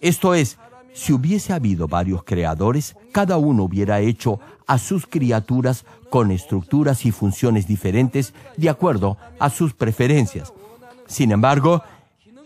Esto 0.00 0.34
es, 0.34 0.58
si 0.94 1.12
hubiese 1.12 1.52
habido 1.52 1.88
varios 1.88 2.22
creadores, 2.22 2.96
cada 3.12 3.36
uno 3.36 3.64
hubiera 3.64 4.00
hecho 4.00 4.40
a 4.66 4.78
sus 4.78 5.06
criaturas 5.06 5.84
con 6.08 6.30
estructuras 6.30 7.04
y 7.04 7.10
funciones 7.10 7.66
diferentes 7.66 8.32
de 8.56 8.70
acuerdo 8.70 9.18
a 9.40 9.50
sus 9.50 9.74
preferencias. 9.74 10.52
Sin 11.06 11.32
embargo, 11.32 11.82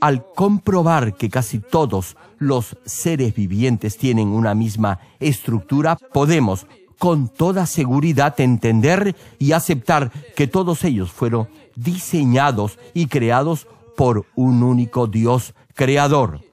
al 0.00 0.24
comprobar 0.34 1.14
que 1.14 1.28
casi 1.28 1.58
todos 1.58 2.16
los 2.38 2.76
seres 2.84 3.34
vivientes 3.34 3.98
tienen 3.98 4.28
una 4.28 4.54
misma 4.54 4.98
estructura, 5.20 5.96
podemos 6.12 6.66
con 6.98 7.28
toda 7.28 7.66
seguridad 7.66 8.40
entender 8.40 9.14
y 9.38 9.52
aceptar 9.52 10.10
que 10.34 10.46
todos 10.46 10.84
ellos 10.84 11.12
fueron 11.12 11.48
diseñados 11.76 12.78
y 12.94 13.06
creados 13.06 13.68
por 13.96 14.24
un 14.34 14.62
único 14.62 15.06
Dios 15.06 15.54
creador. 15.74 16.47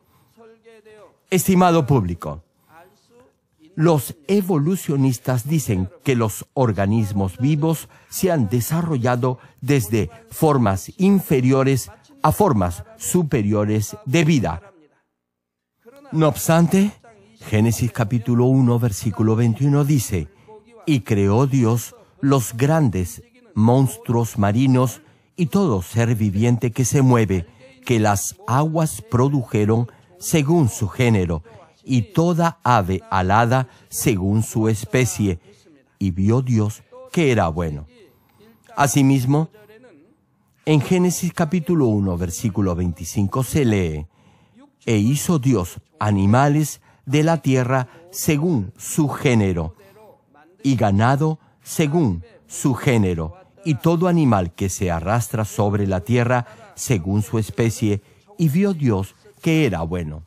Estimado 1.35 1.85
público, 1.85 2.45
los 3.75 4.15
evolucionistas 4.29 5.45
dicen 5.45 5.89
que 6.05 6.15
los 6.15 6.45
organismos 6.53 7.37
vivos 7.39 7.89
se 8.07 8.31
han 8.31 8.47
desarrollado 8.47 9.39
desde 9.59 10.09
formas 10.31 10.93
inferiores 10.97 11.91
a 12.23 12.31
formas 12.31 12.85
superiores 12.95 13.97
de 14.05 14.23
vida. 14.23 14.61
No 16.13 16.29
obstante, 16.29 16.93
Génesis 17.41 17.91
capítulo 17.91 18.45
1 18.45 18.79
versículo 18.79 19.35
21 19.35 19.83
dice, 19.83 20.29
y 20.85 21.01
creó 21.01 21.47
Dios 21.47 21.97
los 22.21 22.55
grandes 22.55 23.23
monstruos 23.55 24.37
marinos 24.37 25.01
y 25.35 25.47
todo 25.47 25.81
ser 25.81 26.15
viviente 26.15 26.71
que 26.71 26.85
se 26.85 27.01
mueve, 27.01 27.45
que 27.85 27.99
las 27.99 28.37
aguas 28.47 29.01
produjeron 29.01 29.89
según 30.25 30.69
su 30.69 30.87
género, 30.87 31.43
y 31.83 32.01
toda 32.01 32.57
ave 32.63 33.03
alada 33.11 33.67
según 33.89 34.41
su 34.41 34.67
especie, 34.69 35.39
y 35.99 36.09
vio 36.09 36.41
Dios 36.41 36.81
que 37.11 37.31
era 37.31 37.47
bueno. 37.49 37.85
Asimismo, 38.75 39.49
en 40.65 40.81
Génesis 40.81 41.31
capítulo 41.31 41.85
1, 41.85 42.17
versículo 42.17 42.73
25 42.73 43.43
se 43.43 43.65
lee, 43.65 44.07
E 44.87 44.97
hizo 44.97 45.37
Dios 45.37 45.79
animales 45.99 46.81
de 47.05 47.21
la 47.21 47.43
tierra 47.43 47.87
según 48.09 48.73
su 48.77 49.09
género, 49.09 49.75
y 50.63 50.75
ganado 50.75 51.37
según 51.61 52.23
su 52.47 52.73
género, 52.73 53.35
y 53.63 53.75
todo 53.75 54.07
animal 54.07 54.55
que 54.55 54.69
se 54.69 54.89
arrastra 54.89 55.45
sobre 55.45 55.85
la 55.85 56.01
tierra 56.01 56.47
según 56.73 57.21
su 57.21 57.37
especie, 57.37 58.01
y 58.39 58.49
vio 58.49 58.73
Dios 58.73 59.14
que 59.45 59.67
era 59.67 59.83
bueno. 59.83 60.23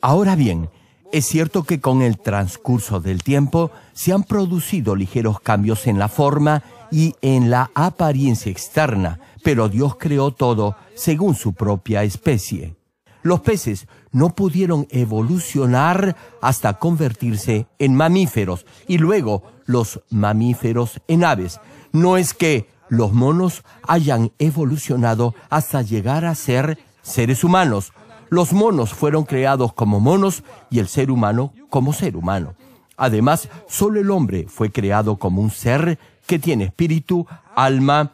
Ahora 0.00 0.34
bien, 0.34 0.70
es 1.12 1.26
cierto 1.26 1.64
que 1.64 1.78
con 1.78 2.00
el 2.00 2.16
transcurso 2.16 3.00
del 3.00 3.22
tiempo 3.22 3.70
se 3.92 4.14
han 4.14 4.22
producido 4.22 4.96
ligeros 4.96 5.40
cambios 5.40 5.86
en 5.86 5.98
la 5.98 6.08
forma 6.08 6.62
y 6.90 7.14
en 7.20 7.50
la 7.50 7.70
apariencia 7.74 8.50
externa, 8.50 9.20
pero 9.42 9.68
Dios 9.68 9.96
creó 9.96 10.30
todo 10.30 10.74
según 10.94 11.34
su 11.34 11.52
propia 11.52 12.02
especie. 12.02 12.76
Los 13.22 13.40
peces 13.40 13.88
no 14.10 14.34
pudieron 14.34 14.86
evolucionar 14.88 16.16
hasta 16.40 16.78
convertirse 16.78 17.66
en 17.78 17.94
mamíferos 17.94 18.64
y 18.88 18.96
luego 18.96 19.42
los 19.66 20.00
mamíferos 20.08 21.02
en 21.08 21.24
aves. 21.24 21.60
No 21.92 22.16
es 22.16 22.32
que 22.32 22.70
los 22.88 23.12
monos 23.12 23.64
hayan 23.82 24.32
evolucionado 24.38 25.34
hasta 25.50 25.82
llegar 25.82 26.24
a 26.24 26.34
ser 26.34 26.78
seres 27.02 27.44
humanos. 27.44 27.92
Los 28.28 28.52
monos 28.52 28.92
fueron 28.92 29.24
creados 29.24 29.72
como 29.72 30.00
monos 30.00 30.42
y 30.70 30.78
el 30.78 30.88
ser 30.88 31.10
humano 31.10 31.52
como 31.70 31.92
ser 31.92 32.16
humano. 32.16 32.54
Además, 32.96 33.48
solo 33.68 34.00
el 34.00 34.10
hombre 34.10 34.46
fue 34.48 34.70
creado 34.70 35.16
como 35.16 35.42
un 35.42 35.50
ser 35.50 35.98
que 36.26 36.38
tiene 36.38 36.64
espíritu, 36.64 37.26
alma 37.54 38.12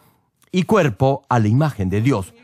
y 0.51 0.65
cuerpo 0.65 1.23
a 1.29 1.39
la 1.39 1.49
imagen 1.49 1.89
de 1.89 2.01
Dios. 2.01 2.35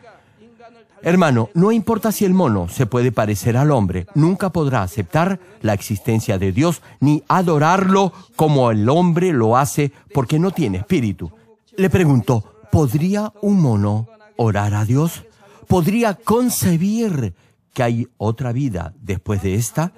Hermano, 1.03 1.51
no 1.55 1.71
importa 1.71 2.11
si 2.11 2.25
el 2.25 2.35
mono 2.35 2.69
se 2.69 2.87
puede 2.87 3.13
parecer 3.13 3.57
al 3.57 3.71
hombre, 3.71 4.07
nunca 4.15 4.51
podrá 4.51 4.83
aceptar 4.83 5.39
la 5.61 5.73
existencia 5.73 6.39
de 6.39 6.51
Dios 6.51 6.83
ni 7.01 7.23
adorarlo 7.29 8.13
como 8.35 8.71
el 8.71 8.89
hombre 8.89 9.33
lo 9.33 9.57
hace 9.57 9.93
porque 10.13 10.39
no 10.39 10.51
tiene 10.51 10.79
espíritu. 10.79 11.31
Le 11.77 11.89
pregunto, 11.89 12.45
¿podría 12.73 13.33
un 13.43 13.61
mono 13.61 14.09
orar 14.37 14.75
a 14.75 14.85
Dios? 14.85 15.25
¿Podría 15.69 16.15
concebir 16.15 17.35
que 17.75 17.83
hay 17.83 18.09
otra 18.17 18.53
vida 18.53 18.95
después 19.01 19.43
de 19.43 19.55
esta? 19.55 19.93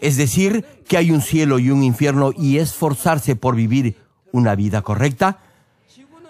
Es 0.00 0.16
decir, 0.16 0.64
que 0.88 0.96
hay 0.96 1.10
un 1.10 1.22
cielo 1.22 1.58
y 1.58 1.70
un 1.70 1.82
infierno 1.82 2.32
y 2.36 2.58
esforzarse 2.58 3.36
por 3.36 3.56
vivir 3.56 3.96
una 4.32 4.54
vida 4.54 4.82
correcta? 4.82 5.40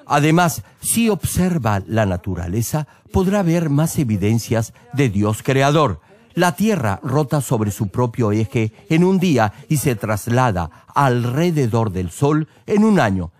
Además, 0.07 0.63
si 0.81 1.09
observa 1.09 1.83
la 1.87 2.07
naturaleza, 2.07 2.87
podrá 3.13 3.43
ver 3.43 3.71
más 3.71 3.99
evidencias 3.99 4.73
de 4.93 5.09
Dios 5.09 5.43
creador. 5.43 6.01
La 6.35 6.55
Tierra 6.55 7.01
rota 7.03 7.41
sobre 7.41 7.73
su 7.73 7.89
propio 7.89 8.31
eje 8.31 8.73
en 8.89 9.03
un 9.03 9.19
día 9.19 9.53
y 9.69 9.79
se 9.79 9.97
traslada 9.97 10.71
alrededor 10.95 11.91
del 11.91 12.11
Sol 12.11 12.47
en 12.67 12.85
un 12.85 13.01
año. 13.01 13.33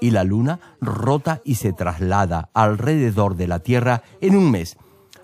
Y 0.00 0.10
la 0.10 0.22
Luna 0.22 0.60
rota 0.80 1.40
y 1.44 1.56
se 1.56 1.72
traslada 1.72 2.50
alrededor 2.54 3.36
de 3.36 3.48
la 3.48 3.60
Tierra 3.60 4.02
en 4.20 4.36
un 4.36 4.50
mes. 4.50 4.76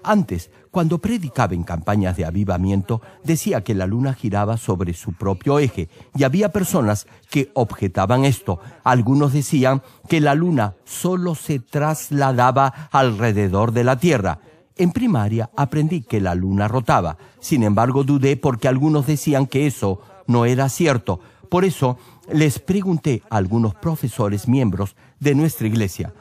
Antes, 0.02 0.50
cuando 0.70 0.98
predicaba 0.98 1.54
en 1.54 1.62
campañas 1.62 2.16
de 2.16 2.24
avivamiento, 2.24 3.00
decía 3.24 3.62
que 3.62 3.74
la 3.74 3.86
luna 3.86 4.14
giraba 4.14 4.56
sobre 4.56 4.92
su 4.94 5.12
propio 5.12 5.58
eje 5.58 5.88
y 6.16 6.24
había 6.24 6.50
personas 6.50 7.06
que 7.30 7.50
objetaban 7.54 8.24
esto. 8.24 8.60
Algunos 8.84 9.32
decían 9.32 9.82
que 10.08 10.20
la 10.20 10.34
luna 10.34 10.74
solo 10.84 11.34
se 11.34 11.58
trasladaba 11.58 12.88
alrededor 12.92 13.72
de 13.72 13.84
la 13.84 13.96
Tierra. 13.98 14.40
En 14.76 14.92
primaria 14.92 15.50
aprendí 15.56 16.02
que 16.02 16.20
la 16.20 16.34
luna 16.34 16.68
rotaba. 16.68 17.16
Sin 17.40 17.62
embargo, 17.62 18.04
dudé 18.04 18.36
porque 18.36 18.68
algunos 18.68 19.06
decían 19.06 19.46
que 19.46 19.66
eso 19.66 20.00
no 20.26 20.44
era 20.44 20.68
cierto. 20.68 21.20
Por 21.48 21.64
eso 21.64 21.98
les 22.30 22.58
pregunté 22.58 23.22
a 23.30 23.38
algunos 23.38 23.74
profesores 23.74 24.46
miembros 24.46 24.94
de 25.18 25.34
nuestra 25.34 25.66
iglesia, 25.66 26.12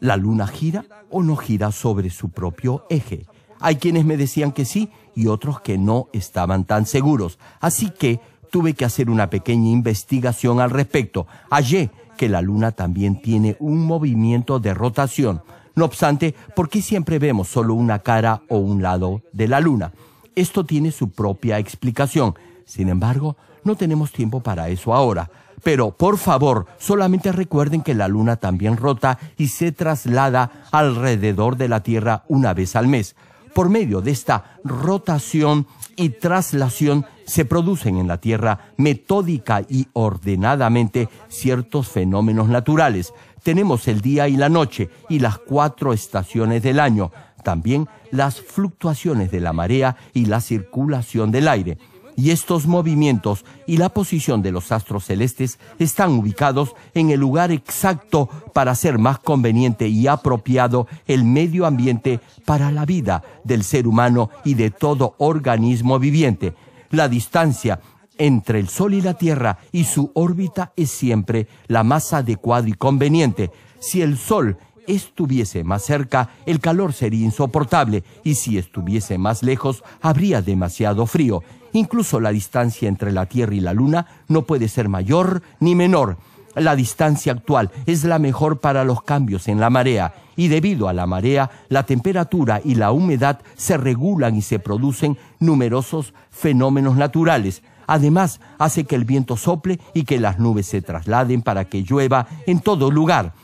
¿la 0.00 0.16
luna 0.16 0.46
gira 0.46 0.84
o 1.10 1.22
no 1.22 1.36
gira 1.36 1.70
sobre 1.70 2.10
su 2.10 2.30
propio 2.30 2.86
eje? 2.88 3.26
Hay 3.60 3.76
quienes 3.76 4.04
me 4.04 4.16
decían 4.16 4.52
que 4.52 4.64
sí 4.64 4.90
y 5.14 5.26
otros 5.26 5.60
que 5.60 5.78
no 5.78 6.08
estaban 6.12 6.64
tan 6.64 6.86
seguros. 6.86 7.38
Así 7.60 7.90
que 7.90 8.20
tuve 8.50 8.74
que 8.74 8.84
hacer 8.84 9.10
una 9.10 9.30
pequeña 9.30 9.70
investigación 9.70 10.60
al 10.60 10.70
respecto. 10.70 11.26
Hallé 11.50 11.90
que 12.16 12.28
la 12.28 12.42
luna 12.42 12.72
también 12.72 13.20
tiene 13.22 13.56
un 13.60 13.84
movimiento 13.84 14.58
de 14.58 14.74
rotación. 14.74 15.42
No 15.74 15.84
obstante, 15.84 16.34
¿por 16.56 16.68
qué 16.68 16.82
siempre 16.82 17.18
vemos 17.18 17.48
solo 17.48 17.74
una 17.74 18.00
cara 18.00 18.42
o 18.48 18.58
un 18.58 18.82
lado 18.82 19.22
de 19.32 19.48
la 19.48 19.60
luna? 19.60 19.92
Esto 20.34 20.64
tiene 20.64 20.90
su 20.90 21.10
propia 21.10 21.58
explicación. 21.58 22.34
Sin 22.64 22.88
embargo, 22.88 23.36
no 23.64 23.76
tenemos 23.76 24.12
tiempo 24.12 24.40
para 24.40 24.68
eso 24.68 24.94
ahora. 24.94 25.30
Pero, 25.62 25.90
por 25.90 26.18
favor, 26.18 26.66
solamente 26.78 27.32
recuerden 27.32 27.82
que 27.82 27.94
la 27.94 28.08
luna 28.08 28.36
también 28.36 28.76
rota 28.76 29.18
y 29.36 29.48
se 29.48 29.72
traslada 29.72 30.64
alrededor 30.70 31.56
de 31.56 31.68
la 31.68 31.82
Tierra 31.82 32.24
una 32.28 32.54
vez 32.54 32.76
al 32.76 32.86
mes. 32.86 33.16
Por 33.58 33.70
medio 33.70 34.00
de 34.00 34.12
esta 34.12 34.60
rotación 34.62 35.66
y 35.96 36.10
traslación 36.10 37.06
se 37.26 37.44
producen 37.44 37.96
en 37.96 38.06
la 38.06 38.20
Tierra 38.20 38.70
metódica 38.76 39.62
y 39.68 39.88
ordenadamente 39.94 41.08
ciertos 41.26 41.88
fenómenos 41.88 42.48
naturales. 42.48 43.12
Tenemos 43.42 43.88
el 43.88 44.00
día 44.00 44.28
y 44.28 44.36
la 44.36 44.48
noche 44.48 44.90
y 45.08 45.18
las 45.18 45.38
cuatro 45.38 45.92
estaciones 45.92 46.62
del 46.62 46.78
año, 46.78 47.10
también 47.42 47.88
las 48.12 48.40
fluctuaciones 48.40 49.32
de 49.32 49.40
la 49.40 49.52
marea 49.52 49.96
y 50.14 50.26
la 50.26 50.40
circulación 50.40 51.32
del 51.32 51.48
aire 51.48 51.78
y 52.18 52.32
estos 52.32 52.66
movimientos 52.66 53.44
y 53.64 53.76
la 53.76 53.90
posición 53.90 54.42
de 54.42 54.50
los 54.50 54.72
astros 54.72 55.04
celestes 55.04 55.60
están 55.78 56.10
ubicados 56.10 56.74
en 56.92 57.10
el 57.10 57.20
lugar 57.20 57.52
exacto 57.52 58.28
para 58.52 58.72
hacer 58.72 58.98
más 58.98 59.20
conveniente 59.20 59.86
y 59.86 60.08
apropiado 60.08 60.88
el 61.06 61.22
medio 61.22 61.64
ambiente 61.64 62.18
para 62.44 62.72
la 62.72 62.84
vida 62.84 63.22
del 63.44 63.62
ser 63.62 63.86
humano 63.86 64.30
y 64.44 64.54
de 64.54 64.72
todo 64.72 65.14
organismo 65.18 66.00
viviente. 66.00 66.54
La 66.90 67.08
distancia 67.08 67.78
entre 68.18 68.58
el 68.58 68.68
Sol 68.68 68.94
y 68.94 69.00
la 69.00 69.14
Tierra 69.14 69.58
y 69.70 69.84
su 69.84 70.10
órbita 70.14 70.72
es 70.74 70.90
siempre 70.90 71.46
la 71.68 71.84
más 71.84 72.12
adecuada 72.12 72.68
y 72.68 72.72
conveniente. 72.72 73.52
Si 73.78 74.02
el 74.02 74.18
Sol 74.18 74.58
estuviese 74.88 75.62
más 75.62 75.84
cerca, 75.84 76.30
el 76.46 76.58
calor 76.58 76.92
sería 76.92 77.24
insoportable 77.24 78.02
y 78.24 78.34
si 78.34 78.58
estuviese 78.58 79.18
más 79.18 79.44
lejos, 79.44 79.84
habría 80.00 80.42
demasiado 80.42 81.06
frío. 81.06 81.44
Incluso 81.72 82.20
la 82.20 82.30
distancia 82.30 82.88
entre 82.88 83.12
la 83.12 83.26
Tierra 83.26 83.54
y 83.54 83.60
la 83.60 83.74
Luna 83.74 84.06
no 84.28 84.42
puede 84.42 84.68
ser 84.68 84.88
mayor 84.88 85.42
ni 85.60 85.74
menor. 85.74 86.18
La 86.54 86.74
distancia 86.74 87.32
actual 87.32 87.70
es 87.86 88.04
la 88.04 88.18
mejor 88.18 88.58
para 88.58 88.84
los 88.84 89.02
cambios 89.02 89.48
en 89.48 89.60
la 89.60 89.70
marea 89.70 90.14
y 90.34 90.48
debido 90.48 90.88
a 90.88 90.92
la 90.92 91.06
marea, 91.06 91.50
la 91.68 91.84
temperatura 91.84 92.60
y 92.64 92.76
la 92.76 92.92
humedad 92.92 93.40
se 93.56 93.76
regulan 93.76 94.36
y 94.36 94.42
se 94.42 94.58
producen 94.58 95.18
numerosos 95.40 96.14
fenómenos 96.30 96.96
naturales. 96.96 97.62
Además, 97.86 98.40
hace 98.58 98.84
que 98.84 98.94
el 98.94 99.04
viento 99.04 99.36
sople 99.36 99.80
y 99.94 100.04
que 100.04 100.20
las 100.20 100.38
nubes 100.38 100.66
se 100.66 100.82
trasladen 100.82 101.42
para 101.42 101.64
que 101.64 101.82
llueva 101.82 102.28
en 102.46 102.60
todo 102.60 102.90
lugar. 102.90 103.34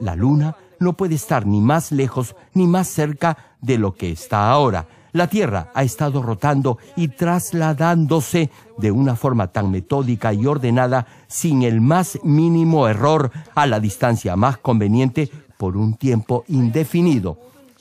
La 0.00 0.16
luna 0.16 0.56
no 0.80 0.94
puede 0.94 1.14
estar 1.14 1.46
ni 1.46 1.60
más 1.60 1.92
lejos 1.92 2.34
ni 2.52 2.66
más 2.66 2.88
cerca 2.88 3.56
de 3.60 3.78
lo 3.78 3.94
que 3.94 4.10
está 4.10 4.50
ahora. 4.50 4.86
La 5.16 5.28
Tierra 5.28 5.70
ha 5.72 5.82
estado 5.82 6.20
rotando 6.20 6.76
y 6.94 7.08
trasladándose 7.08 8.50
de 8.76 8.90
una 8.90 9.16
forma 9.16 9.46
tan 9.46 9.70
metódica 9.70 10.34
y 10.34 10.44
ordenada 10.44 11.06
sin 11.26 11.62
el 11.62 11.80
más 11.80 12.18
mínimo 12.22 12.86
error 12.86 13.30
a 13.54 13.66
la 13.66 13.80
distancia 13.80 14.36
más 14.36 14.58
conveniente 14.58 15.30
por 15.56 15.78
un 15.78 15.94
tiempo 15.94 16.44
indefinido. 16.48 17.38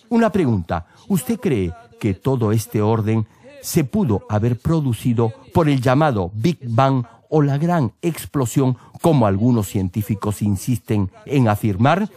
Una 0.08 0.32
pregunta, 0.32 0.88
¿usted 1.10 1.38
cree 1.38 1.74
que 2.00 2.13
todo 2.13 2.54
este 2.54 2.82
orden 2.82 3.28
se 3.62 3.84
pudo 3.84 4.26
haber 4.30 4.58
producido 4.58 5.34
por 5.54 5.67
el 5.67 5.82
llamado 5.82 6.32
Big 6.34 6.60
Bang 6.69 7.04
o 7.30 7.41
la 7.41 7.58
gran 7.58 7.91
explosión, 8.02 8.78
como 9.02 9.28
algunos 9.28 9.67
científicos 9.67 10.41
insisten 10.41 11.12
en 11.26 11.50
afirmar? 11.50 12.10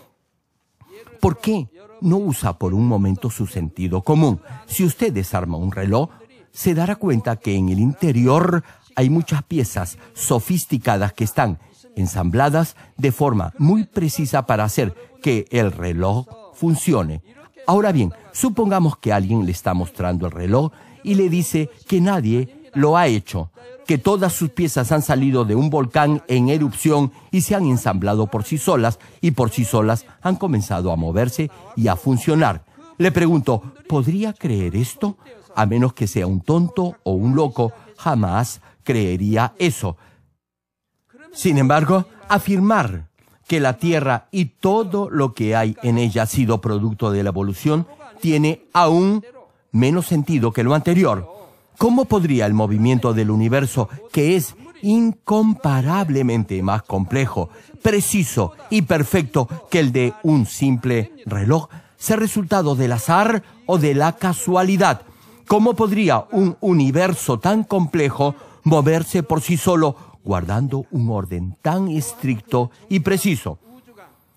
¿Por 1.20 1.38
qué 1.38 1.68
no 2.00 2.16
usa 2.16 2.59
por 2.59 2.74
un 2.74 2.87
momento 2.87 3.31
su 3.31 3.46
sentido 3.46 4.02
común? 4.02 4.40
Si 4.66 4.85
usted 4.85 5.12
desarma 5.12 5.57
un 5.57 5.72
reloj, 5.72 6.11
se 6.52 6.74
dará 6.74 6.96
cuenta 6.96 7.37
que 7.37 7.54
en 7.54 7.68
el 7.68 7.78
interior 7.78 8.64
hay 8.94 9.11
muchas 9.11 9.42
piezas 9.42 9.98
sofisticadas 10.14 11.12
que 11.12 11.24
están 11.24 11.59
ensambladas 11.96 12.76
de 12.96 13.12
forma 13.12 13.52
muy 13.59 13.85
precisa 13.85 14.46
para 14.46 14.64
hacer 14.64 14.94
que 15.22 15.46
el 15.50 15.72
reloj 15.72 16.26
funcione. 16.54 17.22
Ahora 17.66 17.92
bien, 17.92 18.12
supongamos 18.33 18.96
que 18.98 19.12
alguien 19.12 19.44
le 19.44 19.52
está 19.52 19.74
mostrando 19.74 20.26
el 20.26 20.33
reloj 20.33 20.72
y 21.02 21.14
le 21.14 21.28
dice 21.28 21.70
que 21.87 22.00
nadie 22.00 22.58
lo 22.74 22.96
ha 22.96 23.07
hecho, 23.07 23.50
que 23.87 23.98
todas 23.98 24.33
sus 24.33 24.50
piezas 24.50 24.92
han 24.92 25.02
salido 25.02 25.44
de 25.44 25.54
un 25.54 25.70
volcán 25.70 26.22
en 26.28 26.48
erupción 26.48 27.12
y 27.31 27.40
se 27.40 27.54
han 27.54 27.66
ensamblado 27.66 28.26
por 28.26 28.44
sí 28.44 28.59
solas 28.59 28.98
y 29.20 29.31
por 29.31 29.50
sí 29.50 29.64
solas 29.64 30.07
han 30.20 30.37
comenzado 30.37 30.92
a 30.92 30.96
moverse 30.96 31.50
y 31.76 31.88
a 31.88 31.96
funcionar. 31.96 32.64
Le 32.98 33.12
pregunto, 33.12 33.62
¿podría 33.88 34.33
creer 34.33 34.76
esto? 34.76 35.16
A 35.54 35.66
menos 35.66 35.92
que 35.92 36.07
sea 36.07 36.26
un 36.26 36.40
tonto 36.40 36.96
o 37.02 37.12
un 37.12 37.35
loco, 37.35 37.72
jamás 37.96 38.61
creería 38.83 39.54
eso. 39.59 39.96
Sin 41.33 41.59
embargo, 41.59 42.07
afirmar 42.28 43.09
que 43.46 43.61
la 43.61 43.78
Tierra 43.78 44.28
y 44.31 44.44
todo 44.46 45.09
lo 45.11 45.33
que 45.33 45.57
hay 45.57 45.76
en 45.83 45.98
ella 45.98 46.24
ha 46.24 46.26
sido 46.26 46.61
producto 46.61 47.11
de 47.11 47.22
la 47.22 47.31
evolución 47.31 47.87
tiene 48.20 48.66
aún 48.72 49.24
menos 49.72 50.07
sentido 50.07 50.52
que 50.52 50.64
lo 50.64 50.74
anterior. 50.74 51.38
¿Cómo 51.79 52.05
podría 52.05 52.47
el 52.47 52.55
movimiento 52.55 53.14
del 53.14 53.31
universo, 53.31 53.88
que 54.12 54.37
es 54.37 54.55
incomparablemente 54.83 56.62
más 56.62 56.83
complejo, 56.83 57.49
preciso 57.83 58.53
y 58.69 58.83
perfecto 58.83 59.49
que 59.71 59.81
el 59.81 59.93
de 59.93 60.12
un 60.23 60.47
simple 60.47 61.12
reloj, 61.25 61.69
ser 61.97 62.21
resultado 62.21 62.75
del 62.75 62.93
azar 62.93 63.43
o 63.67 63.79
de 63.79 63.95
la 63.95 64.12
casualidad? 64.17 65.03
¿Cómo 65.47 65.75
podría 65.75 66.27
un 66.31 66.57
universo 66.61 67.38
tan 67.38 67.64
complejo 67.64 68.35
moverse 68.64 69.23
por 69.23 69.41
sí 69.41 69.57
solo 69.57 69.97
guardando 70.25 70.85
un 70.91 71.11
orden 71.11 71.57
tan 71.62 71.88
estricto 71.88 72.71
y 72.91 73.01
preciso. 73.01 73.59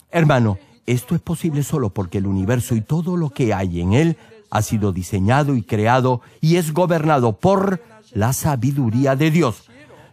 Hermano, 0.09 0.57
esto 0.85 1.15
es 1.15 1.21
posible 1.21 1.63
solo 1.63 1.89
porque 1.89 2.19
el 2.19 2.27
universo 2.27 2.75
y 2.75 2.81
todo 2.81 3.17
lo 3.17 3.29
que 3.29 3.53
hay 3.53 3.81
en 3.81 3.93
él 3.93 4.17
ha 4.51 4.61
sido 4.61 4.91
diseñado 4.91 5.55
y 5.55 5.63
creado 5.63 6.21
y 6.41 6.57
es 6.57 6.73
gobernado 6.73 7.37
por 7.37 7.81
la 8.13 8.33
sabiduría 8.33 9.15
de 9.15 9.31
Dios. 9.31 9.63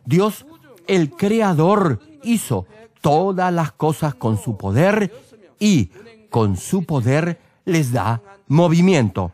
Dios, 0.07 0.47
el 0.87 1.11
creador, 1.11 2.01
hizo 2.23 2.67
todas 3.01 3.53
las 3.53 3.73
cosas 3.73 4.15
con 4.15 4.39
su 4.39 4.57
poder 4.57 5.13
y 5.59 5.91
con 6.31 6.57
su 6.57 6.85
poder 6.85 7.41
les 7.65 7.93
da 7.93 8.23
movimiento. 8.47 9.33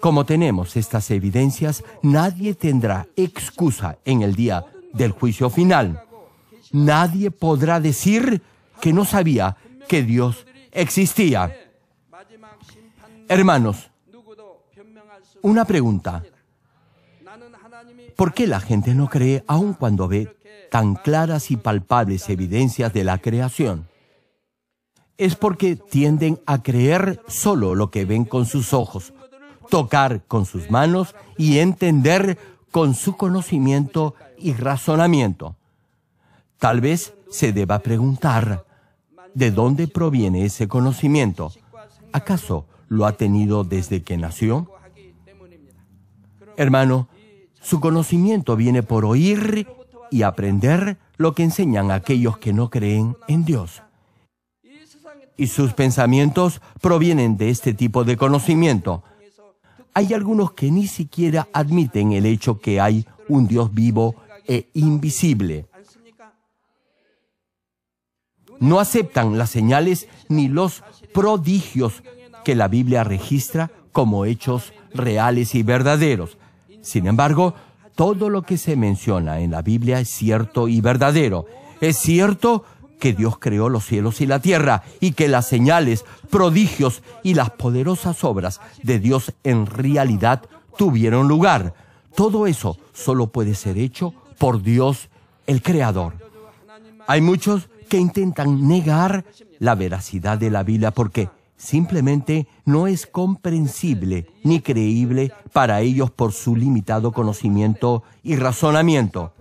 Como 0.00 0.24
tenemos 0.24 0.76
estas 0.76 1.10
evidencias, 1.10 1.84
nadie 2.02 2.54
tendrá 2.54 3.06
excusa 3.16 3.98
en 4.06 4.22
el 4.22 4.34
día 4.34 4.64
del 4.94 5.12
juicio 5.12 5.50
final. 5.50 6.02
Nadie 6.72 7.30
podrá 7.30 7.78
decir 7.80 8.42
que 8.80 8.94
no 8.94 9.04
sabía 9.04 9.56
que 9.88 10.02
Dios 10.02 10.46
existía. 10.72 11.54
Hermanos, 13.30 13.88
una 15.42 15.64
pregunta. 15.64 16.24
¿Por 18.16 18.34
qué 18.34 18.48
la 18.48 18.58
gente 18.58 18.92
no 18.92 19.08
cree 19.08 19.44
aun 19.46 19.74
cuando 19.74 20.08
ve 20.08 20.36
tan 20.68 20.96
claras 20.96 21.52
y 21.52 21.56
palpables 21.56 22.28
evidencias 22.28 22.92
de 22.92 23.04
la 23.04 23.18
creación? 23.18 23.86
Es 25.16 25.36
porque 25.36 25.76
tienden 25.76 26.40
a 26.44 26.60
creer 26.60 27.22
solo 27.28 27.76
lo 27.76 27.92
que 27.92 28.04
ven 28.04 28.24
con 28.24 28.46
sus 28.46 28.72
ojos, 28.72 29.12
tocar 29.68 30.24
con 30.26 30.44
sus 30.44 30.68
manos 30.68 31.14
y 31.38 31.60
entender 31.60 32.36
con 32.72 32.96
su 32.96 33.16
conocimiento 33.16 34.16
y 34.38 34.54
razonamiento. 34.54 35.54
Tal 36.58 36.80
vez 36.80 37.14
se 37.30 37.52
deba 37.52 37.78
preguntar, 37.78 38.66
¿de 39.34 39.52
dónde 39.52 39.86
proviene 39.86 40.46
ese 40.46 40.66
conocimiento? 40.66 41.52
¿Acaso 42.10 42.66
lo 42.90 43.06
ha 43.06 43.12
tenido 43.12 43.64
desde 43.64 44.02
que 44.02 44.18
nació? 44.18 44.68
Hermano, 46.56 47.08
su 47.62 47.80
conocimiento 47.80 48.56
viene 48.56 48.82
por 48.82 49.06
oír 49.06 49.66
y 50.10 50.22
aprender 50.22 50.98
lo 51.16 51.34
que 51.34 51.44
enseñan 51.44 51.90
aquellos 51.90 52.36
que 52.36 52.52
no 52.52 52.68
creen 52.68 53.16
en 53.28 53.44
Dios. 53.44 53.82
Y 55.36 55.46
sus 55.46 55.72
pensamientos 55.72 56.60
provienen 56.82 57.38
de 57.38 57.48
este 57.48 57.72
tipo 57.72 58.04
de 58.04 58.16
conocimiento. 58.16 59.04
Hay 59.94 60.12
algunos 60.12 60.52
que 60.52 60.70
ni 60.70 60.86
siquiera 60.86 61.48
admiten 61.52 62.12
el 62.12 62.26
hecho 62.26 62.58
que 62.58 62.80
hay 62.80 63.06
un 63.28 63.46
Dios 63.46 63.72
vivo 63.72 64.16
e 64.46 64.68
invisible. 64.74 65.66
No 68.58 68.80
aceptan 68.80 69.38
las 69.38 69.50
señales 69.50 70.08
ni 70.28 70.48
los 70.48 70.82
prodigios 71.14 72.02
que 72.44 72.54
la 72.54 72.68
Biblia 72.68 73.04
registra 73.04 73.70
como 73.92 74.24
hechos 74.24 74.72
reales 74.94 75.54
y 75.54 75.62
verdaderos. 75.62 76.38
Sin 76.82 77.06
embargo, 77.06 77.54
todo 77.94 78.30
lo 78.30 78.42
que 78.42 78.56
se 78.56 78.76
menciona 78.76 79.40
en 79.40 79.50
la 79.50 79.62
Biblia 79.62 80.00
es 80.00 80.08
cierto 80.08 80.68
y 80.68 80.80
verdadero. 80.80 81.46
Es 81.80 81.98
cierto 81.98 82.64
que 82.98 83.12
Dios 83.12 83.38
creó 83.38 83.68
los 83.68 83.84
cielos 83.86 84.20
y 84.20 84.26
la 84.26 84.38
tierra 84.38 84.82
y 85.00 85.12
que 85.12 85.28
las 85.28 85.48
señales, 85.48 86.04
prodigios 86.28 87.02
y 87.22 87.34
las 87.34 87.50
poderosas 87.50 88.22
obras 88.24 88.60
de 88.82 88.98
Dios 89.00 89.32
en 89.42 89.66
realidad 89.66 90.42
tuvieron 90.76 91.26
lugar. 91.26 91.74
Todo 92.14 92.46
eso 92.46 92.78
solo 92.92 93.28
puede 93.28 93.54
ser 93.54 93.78
hecho 93.78 94.14
por 94.38 94.62
Dios 94.62 95.08
el 95.46 95.62
Creador. 95.62 96.14
Hay 97.06 97.20
muchos 97.20 97.68
que 97.88 97.98
intentan 97.98 98.68
negar 98.68 99.24
la 99.58 99.74
veracidad 99.74 100.38
de 100.38 100.50
la 100.50 100.62
Biblia 100.62 100.90
porque 100.90 101.28
simplemente 101.60 102.48
no 102.64 102.86
es 102.86 103.06
comprensible 103.06 104.26
ni 104.42 104.60
creíble 104.60 105.30
para 105.52 105.82
ellos 105.82 106.10
por 106.10 106.32
su 106.32 106.56
limitado 106.56 107.12
conocimiento 107.12 108.02
y 108.22 108.36
razonamiento. 108.36 109.34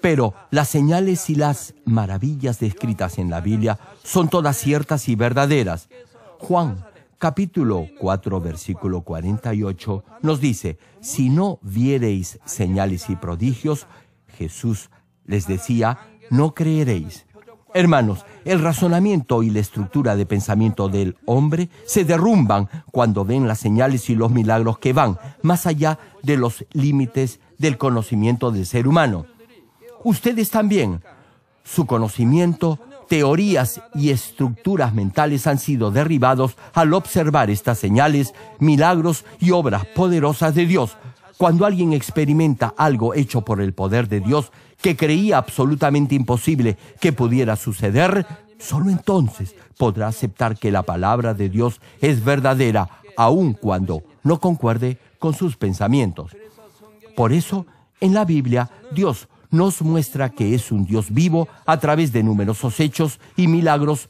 Pero 0.00 0.32
las 0.50 0.68
señales 0.68 1.28
y 1.28 1.34
las 1.34 1.74
maravillas 1.84 2.60
descritas 2.60 3.18
en 3.18 3.28
la 3.28 3.42
Biblia 3.42 3.78
son 4.02 4.30
todas 4.30 4.56
ciertas 4.56 5.06
y 5.08 5.16
verdaderas. 5.16 5.90
Juan 6.38 6.86
capítulo 7.18 7.86
4 7.98 8.40
versículo 8.40 9.02
48 9.02 10.04
nos 10.22 10.40
dice, 10.40 10.78
si 11.00 11.28
no 11.28 11.58
viereis 11.60 12.38
señales 12.46 13.10
y 13.10 13.16
prodigios, 13.16 13.86
Jesús 14.38 14.88
les 15.26 15.46
decía, 15.46 15.98
no 16.30 16.54
creeréis. 16.54 17.26
Hermanos, 17.74 18.24
el 18.48 18.62
razonamiento 18.62 19.42
y 19.42 19.50
la 19.50 19.60
estructura 19.60 20.16
de 20.16 20.24
pensamiento 20.24 20.88
del 20.88 21.16
hombre 21.26 21.68
se 21.84 22.04
derrumban 22.04 22.68
cuando 22.90 23.26
ven 23.26 23.46
las 23.46 23.58
señales 23.58 24.08
y 24.08 24.14
los 24.14 24.30
milagros 24.30 24.78
que 24.78 24.94
van 24.94 25.18
más 25.42 25.66
allá 25.66 25.98
de 26.22 26.38
los 26.38 26.64
límites 26.72 27.40
del 27.58 27.76
conocimiento 27.76 28.50
del 28.50 28.64
ser 28.64 28.88
humano. 28.88 29.26
Ustedes 30.02 30.48
también, 30.48 31.02
su 31.62 31.84
conocimiento 31.84 32.78
teorías 33.08 33.82
y 33.94 34.10
estructuras 34.10 34.94
mentales 34.94 35.46
han 35.46 35.58
sido 35.58 35.90
derribados 35.90 36.56
al 36.72 36.94
observar 36.94 37.50
estas 37.50 37.78
señales, 37.78 38.34
milagros 38.58 39.26
y 39.40 39.50
obras 39.50 39.84
poderosas 39.86 40.54
de 40.54 40.64
Dios. 40.64 40.96
Cuando 41.36 41.66
alguien 41.66 41.92
experimenta 41.92 42.74
algo 42.76 43.14
hecho 43.14 43.42
por 43.42 43.60
el 43.60 43.74
poder 43.74 44.08
de 44.08 44.20
Dios 44.20 44.52
que 44.80 44.96
creía 44.96 45.38
absolutamente 45.38 46.14
imposible 46.14 46.76
que 47.00 47.12
pudiera 47.12 47.56
suceder, 47.56 48.26
solo 48.58 48.90
entonces 48.90 49.54
podrá 49.76 50.08
aceptar 50.08 50.56
que 50.56 50.70
la 50.70 50.82
palabra 50.82 51.34
de 51.34 51.48
Dios 51.48 51.80
es 52.00 52.24
verdadera, 52.24 52.88
aun 53.16 53.54
cuando 53.54 54.02
no 54.22 54.40
concuerde 54.40 54.98
con 55.18 55.34
sus 55.34 55.56
pensamientos. 55.56 56.36
Por 57.16 57.32
eso, 57.32 57.66
en 58.00 58.14
la 58.14 58.24
Biblia, 58.24 58.70
Dios 58.92 59.28
nos 59.50 59.82
muestra 59.82 60.30
que 60.30 60.54
es 60.54 60.70
un 60.70 60.84
Dios 60.84 61.10
vivo 61.10 61.48
a 61.66 61.78
través 61.78 62.12
de 62.12 62.22
numerosos 62.22 62.78
hechos 62.80 63.18
y 63.36 63.48
milagros 63.48 64.08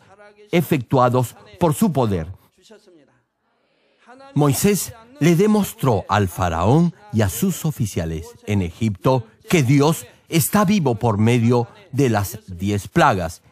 efectuados 0.50 1.37
por 1.59 1.74
su 1.74 1.92
poder. 1.92 2.28
Moisés 4.35 4.92
le 5.20 5.37
demostró 5.37 6.04
al 6.09 6.28
faraón 6.28 6.94
y 7.12 7.22
a 7.22 7.28
sus 7.28 7.64
oficiales 7.64 8.26
en 8.46 8.62
Egipto 8.62 9.26
que 9.48 9.62
Dios 9.62 10.07
está 10.28 10.64
vivo 10.64 10.96
por 10.96 11.18
medio 11.18 11.68
de 11.92 12.10
las 12.10 12.40
diez 12.46 12.88
plagas. 12.88 13.42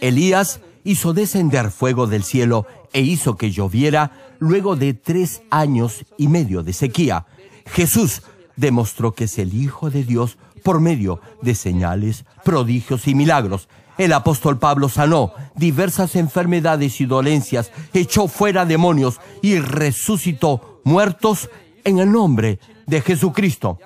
Elías 0.00 0.60
hizo 0.84 1.12
descender 1.12 1.70
fuego 1.70 2.06
del 2.06 2.22
cielo 2.22 2.66
e 2.92 3.00
hizo 3.00 3.36
que 3.36 3.50
lloviera 3.50 4.12
luego 4.38 4.76
de 4.76 4.94
tres 4.94 5.42
años 5.50 6.04
y 6.16 6.28
medio 6.28 6.62
de 6.62 6.72
sequía. 6.72 7.26
Jesús 7.66 8.22
demostró 8.56 9.12
que 9.12 9.24
es 9.24 9.38
el 9.38 9.54
Hijo 9.54 9.90
de 9.90 10.04
Dios 10.04 10.38
por 10.62 10.80
medio 10.80 11.20
de 11.42 11.54
señales, 11.54 12.24
prodigios 12.44 13.06
y 13.08 13.14
milagros. 13.14 13.68
El 13.98 14.12
apóstol 14.12 14.58
Pablo 14.58 14.88
sanó 14.88 15.32
diversas 15.54 16.16
enfermedades 16.16 17.00
y 17.00 17.06
dolencias, 17.06 17.70
echó 17.94 18.28
fuera 18.28 18.66
demonios 18.66 19.20
y 19.42 19.58
resucitó 19.58 20.80
muertos 20.84 21.48
en 21.84 21.98
el 21.98 22.12
nombre 22.12 22.58
de 22.86 23.00
Jesucristo. 23.00 23.78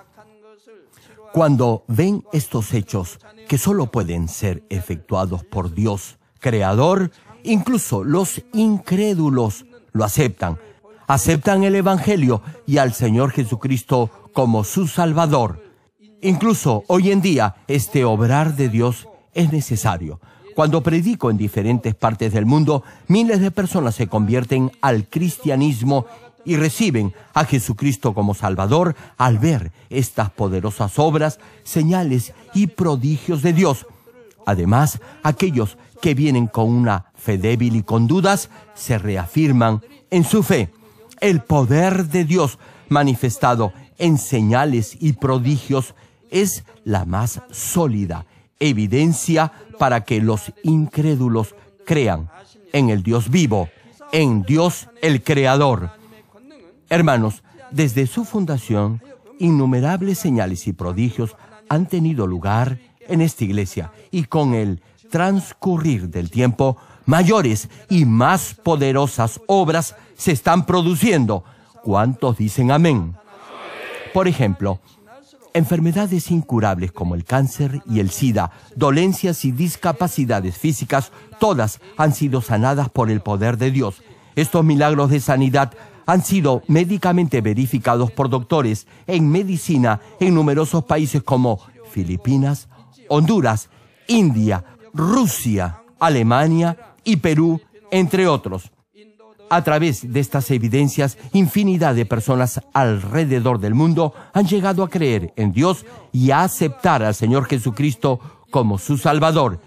Cuando 1.32 1.84
ven 1.86 2.24
estos 2.32 2.74
hechos 2.74 3.20
que 3.48 3.56
solo 3.56 3.86
pueden 3.86 4.28
ser 4.28 4.64
efectuados 4.68 5.44
por 5.44 5.72
Dios, 5.72 6.18
Creador, 6.40 7.12
incluso 7.44 8.02
los 8.02 8.42
incrédulos 8.52 9.64
lo 9.92 10.04
aceptan. 10.04 10.58
Aceptan 11.06 11.62
el 11.62 11.76
Evangelio 11.76 12.42
y 12.66 12.78
al 12.78 12.94
Señor 12.94 13.30
Jesucristo 13.30 14.10
como 14.32 14.64
su 14.64 14.88
Salvador. 14.88 15.62
Incluso 16.20 16.84
hoy 16.88 17.10
en 17.10 17.20
día 17.20 17.56
este 17.68 18.04
obrar 18.04 18.56
de 18.56 18.68
Dios 18.68 19.06
es 19.32 19.52
necesario. 19.52 20.20
Cuando 20.54 20.82
predico 20.82 21.30
en 21.30 21.36
diferentes 21.36 21.94
partes 21.94 22.32
del 22.32 22.44
mundo, 22.44 22.82
miles 23.06 23.40
de 23.40 23.50
personas 23.50 23.94
se 23.94 24.08
convierten 24.08 24.72
al 24.80 25.06
cristianismo 25.08 26.06
y 26.44 26.56
reciben 26.56 27.12
a 27.34 27.44
Jesucristo 27.44 28.14
como 28.14 28.34
Salvador 28.34 28.96
al 29.16 29.38
ver 29.38 29.72
estas 29.90 30.30
poderosas 30.30 30.98
obras, 30.98 31.38
señales 31.62 32.32
y 32.54 32.68
prodigios 32.68 33.42
de 33.42 33.52
Dios. 33.52 33.86
Además, 34.46 35.00
aquellos 35.22 35.76
que 36.00 36.14
vienen 36.14 36.46
con 36.46 36.68
una 36.68 37.06
fe 37.14 37.38
débil 37.38 37.76
y 37.76 37.82
con 37.82 38.06
dudas 38.06 38.48
se 38.74 38.98
reafirman 38.98 39.82
en 40.10 40.24
su 40.24 40.42
fe. 40.42 40.70
El 41.20 41.42
poder 41.42 42.06
de 42.06 42.24
Dios 42.24 42.58
manifestado 42.88 43.72
en 43.98 44.16
señales 44.16 44.96
y 44.98 45.12
prodigios 45.12 45.94
es 46.30 46.64
la 46.84 47.04
más 47.04 47.42
sólida 47.50 48.24
evidencia 48.60 49.52
para 49.78 50.04
que 50.04 50.20
los 50.20 50.52
incrédulos 50.62 51.54
crean 51.84 52.30
en 52.72 52.90
el 52.90 53.02
Dios 53.02 53.30
vivo, 53.30 53.68
en 54.12 54.42
Dios 54.42 54.88
el 55.02 55.24
Creador. 55.24 55.90
Hermanos, 56.90 57.44
desde 57.70 58.08
su 58.08 58.24
fundación, 58.24 59.00
innumerables 59.38 60.18
señales 60.18 60.66
y 60.66 60.72
prodigios 60.72 61.36
han 61.68 61.86
tenido 61.86 62.26
lugar 62.26 62.80
en 63.06 63.20
esta 63.20 63.44
iglesia 63.44 63.92
y 64.10 64.24
con 64.24 64.54
el 64.54 64.82
transcurrir 65.08 66.08
del 66.08 66.30
tiempo, 66.30 66.76
mayores 67.06 67.68
y 67.88 68.06
más 68.06 68.54
poderosas 68.54 69.40
obras 69.46 69.94
se 70.16 70.32
están 70.32 70.66
produciendo. 70.66 71.44
¿Cuántos 71.84 72.38
dicen 72.38 72.72
amén? 72.72 73.14
Por 74.12 74.26
ejemplo, 74.26 74.80
enfermedades 75.54 76.32
incurables 76.32 76.90
como 76.90 77.14
el 77.14 77.24
cáncer 77.24 77.82
y 77.86 78.00
el 78.00 78.10
SIDA, 78.10 78.50
dolencias 78.74 79.44
y 79.44 79.52
discapacidades 79.52 80.58
físicas, 80.58 81.12
todas 81.38 81.80
han 81.96 82.14
sido 82.14 82.40
sanadas 82.40 82.88
por 82.88 83.12
el 83.12 83.20
poder 83.20 83.58
de 83.58 83.70
Dios. 83.70 84.02
Estos 84.34 84.64
milagros 84.64 85.10
de 85.10 85.20
sanidad 85.20 85.72
han 86.10 86.24
sido 86.24 86.62
médicamente 86.66 87.40
verificados 87.40 88.10
por 88.10 88.28
doctores 88.28 88.88
en 89.06 89.30
medicina 89.30 90.00
en 90.18 90.34
numerosos 90.34 90.82
países 90.82 91.22
como 91.22 91.60
Filipinas, 91.92 92.68
Honduras, 93.08 93.70
India, 94.08 94.64
Rusia, 94.92 95.82
Alemania 96.00 96.76
y 97.04 97.18
Perú, 97.18 97.60
entre 97.92 98.26
otros. 98.26 98.72
A 99.50 99.62
través 99.62 100.12
de 100.12 100.18
estas 100.18 100.50
evidencias, 100.50 101.16
infinidad 101.32 101.94
de 101.94 102.06
personas 102.06 102.60
alrededor 102.72 103.60
del 103.60 103.74
mundo 103.74 104.12
han 104.32 104.48
llegado 104.48 104.82
a 104.82 104.90
creer 104.90 105.32
en 105.36 105.52
Dios 105.52 105.86
y 106.10 106.32
a 106.32 106.42
aceptar 106.42 107.04
al 107.04 107.14
Señor 107.14 107.44
Jesucristo 107.44 108.18
como 108.50 108.78
su 108.78 108.98
Salvador. 108.98 109.60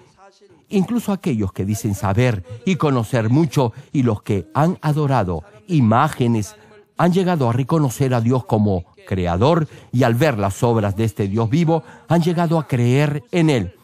Incluso 0.67 1.13
aquellos 1.13 1.53
que 1.53 1.63
dicen 1.65 1.95
saber 1.95 2.43
y 2.65 2.75
conocer 2.75 3.29
mucho 3.29 3.71
y 3.93 4.03
los 4.03 4.23
que 4.23 4.49
han 4.53 4.77
adorado 4.82 5.43
imágenes 5.67 6.56
han 6.97 7.12
llegado 7.12 7.49
a 7.49 7.54
reconocer 7.54 8.13
a 8.13 8.21
Dios 8.21 8.45
como 8.45 8.86
Creador 9.08 9.67
y 9.91 10.04
al 10.04 10.15
ver 10.15 10.38
las 10.38 10.63
obras 10.63 10.95
de 10.95 11.04
este 11.04 11.28
Dios 11.28 11.49
vivo 11.49 11.84
han 12.08 12.21
llegado 12.21 12.60
a 12.60 12.67
creer 12.67 13.23
en 13.32 13.49
Él. 13.49 13.76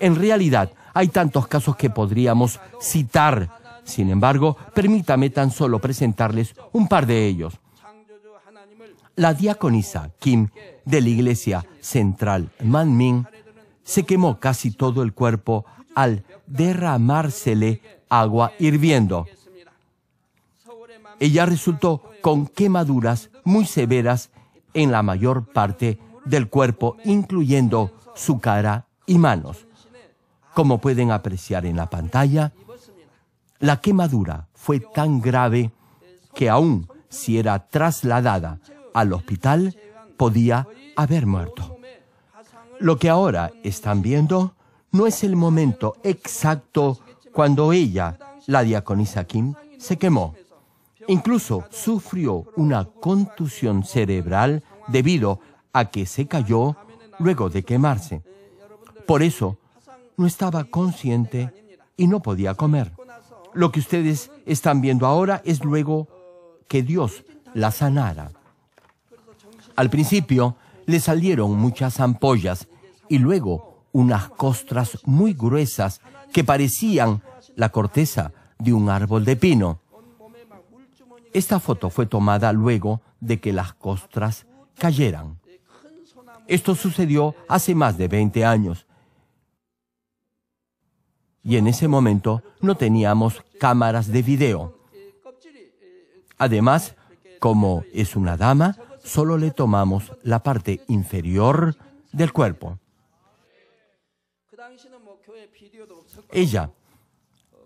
En 0.00 0.14
realidad, 0.14 0.70
hay 0.94 1.08
tantos 1.08 1.48
casos 1.48 1.76
que 1.76 1.90
podríamos 1.90 2.60
citar 2.80 3.58
sin 3.88 4.10
embargo, 4.10 4.54
permítame 4.74 5.30
tan 5.30 5.50
solo 5.50 5.78
presentarles 5.78 6.54
un 6.72 6.88
par 6.88 7.06
de 7.06 7.26
ellos. 7.26 7.54
La 9.16 9.32
diaconisa 9.32 10.10
Kim 10.18 10.48
de 10.84 11.00
la 11.00 11.08
iglesia 11.08 11.64
central 11.80 12.50
Manmin 12.62 13.26
se 13.82 14.04
quemó 14.04 14.38
casi 14.38 14.72
todo 14.72 15.02
el 15.02 15.14
cuerpo 15.14 15.64
al 15.94 16.22
derramársele 16.46 17.80
agua 18.10 18.52
hirviendo. 18.58 19.26
Ella 21.20 21.46
resultó 21.46 22.02
con 22.20 22.46
quemaduras 22.46 23.30
muy 23.44 23.66
severas 23.66 24.30
en 24.74 24.92
la 24.92 25.02
mayor 25.02 25.46
parte 25.52 25.98
del 26.24 26.48
cuerpo, 26.48 26.96
incluyendo 27.04 27.92
su 28.14 28.38
cara 28.38 28.86
y 29.06 29.18
manos. 29.18 29.66
Como 30.54 30.78
pueden 30.78 31.10
apreciar 31.10 31.66
en 31.66 31.76
la 31.76 31.88
pantalla, 31.88 32.52
la 33.58 33.80
quemadura 33.80 34.48
fue 34.54 34.80
tan 34.80 35.20
grave 35.20 35.72
que 36.34 36.48
aún 36.48 36.88
si 37.08 37.38
era 37.38 37.68
trasladada 37.68 38.60
al 38.94 39.12
hospital, 39.12 39.76
podía 40.16 40.66
haber 40.96 41.26
muerto. 41.26 41.78
Lo 42.80 42.98
que 42.98 43.08
ahora 43.08 43.50
están 43.62 44.02
viendo 44.02 44.54
no 44.92 45.06
es 45.06 45.24
el 45.24 45.36
momento 45.36 45.96
exacto 46.02 46.98
cuando 47.32 47.72
ella, 47.72 48.18
la 48.46 48.62
diaconisa 48.62 49.24
Kim, 49.24 49.54
se 49.78 49.96
quemó. 49.96 50.34
Incluso 51.08 51.64
sufrió 51.70 52.44
una 52.56 52.84
contusión 52.84 53.82
cerebral 53.82 54.62
debido 54.88 55.40
a 55.72 55.86
que 55.86 56.06
se 56.06 56.26
cayó 56.26 56.76
luego 57.18 57.50
de 57.50 57.64
quemarse. 57.64 58.22
Por 59.06 59.22
eso, 59.22 59.58
no 60.16 60.26
estaba 60.26 60.64
consciente 60.64 61.52
y 61.96 62.06
no 62.06 62.20
podía 62.20 62.54
comer. 62.54 62.92
Lo 63.54 63.72
que 63.72 63.80
ustedes 63.80 64.30
están 64.46 64.80
viendo 64.80 65.06
ahora 65.06 65.40
es 65.44 65.64
luego 65.64 66.08
que 66.68 66.82
Dios 66.82 67.24
la 67.54 67.70
sanara. 67.70 68.30
Al 69.76 69.90
principio 69.90 70.56
le 70.86 71.00
salieron 71.00 71.56
muchas 71.56 72.00
ampollas 72.00 72.68
y 73.08 73.18
luego 73.18 73.84
unas 73.92 74.28
costras 74.28 74.98
muy 75.04 75.32
gruesas 75.32 76.00
que 76.32 76.44
parecían 76.44 77.22
la 77.56 77.70
corteza 77.70 78.32
de 78.58 78.72
un 78.72 78.90
árbol 78.90 79.24
de 79.24 79.36
pino. 79.36 79.80
Esta 81.32 81.60
foto 81.60 81.90
fue 81.90 82.06
tomada 82.06 82.52
luego 82.52 83.00
de 83.20 83.40
que 83.40 83.52
las 83.52 83.72
costras 83.74 84.46
cayeran. 84.76 85.38
Esto 86.46 86.74
sucedió 86.74 87.34
hace 87.48 87.74
más 87.74 87.98
de 87.98 88.08
20 88.08 88.44
años 88.44 88.86
y 91.42 91.56
en 91.56 91.66
ese 91.66 91.88
momento 91.88 92.42
no 92.60 92.76
teníamos 92.76 93.42
cámaras 93.58 94.08
de 94.08 94.22
video. 94.22 94.78
Además, 96.36 96.94
como 97.38 97.84
es 97.92 98.16
una 98.16 98.36
dama, 98.36 98.76
solo 99.02 99.38
le 99.38 99.50
tomamos 99.50 100.12
la 100.22 100.42
parte 100.42 100.82
inferior 100.88 101.74
del 102.12 102.32
cuerpo. 102.32 102.78
Ella 106.30 106.70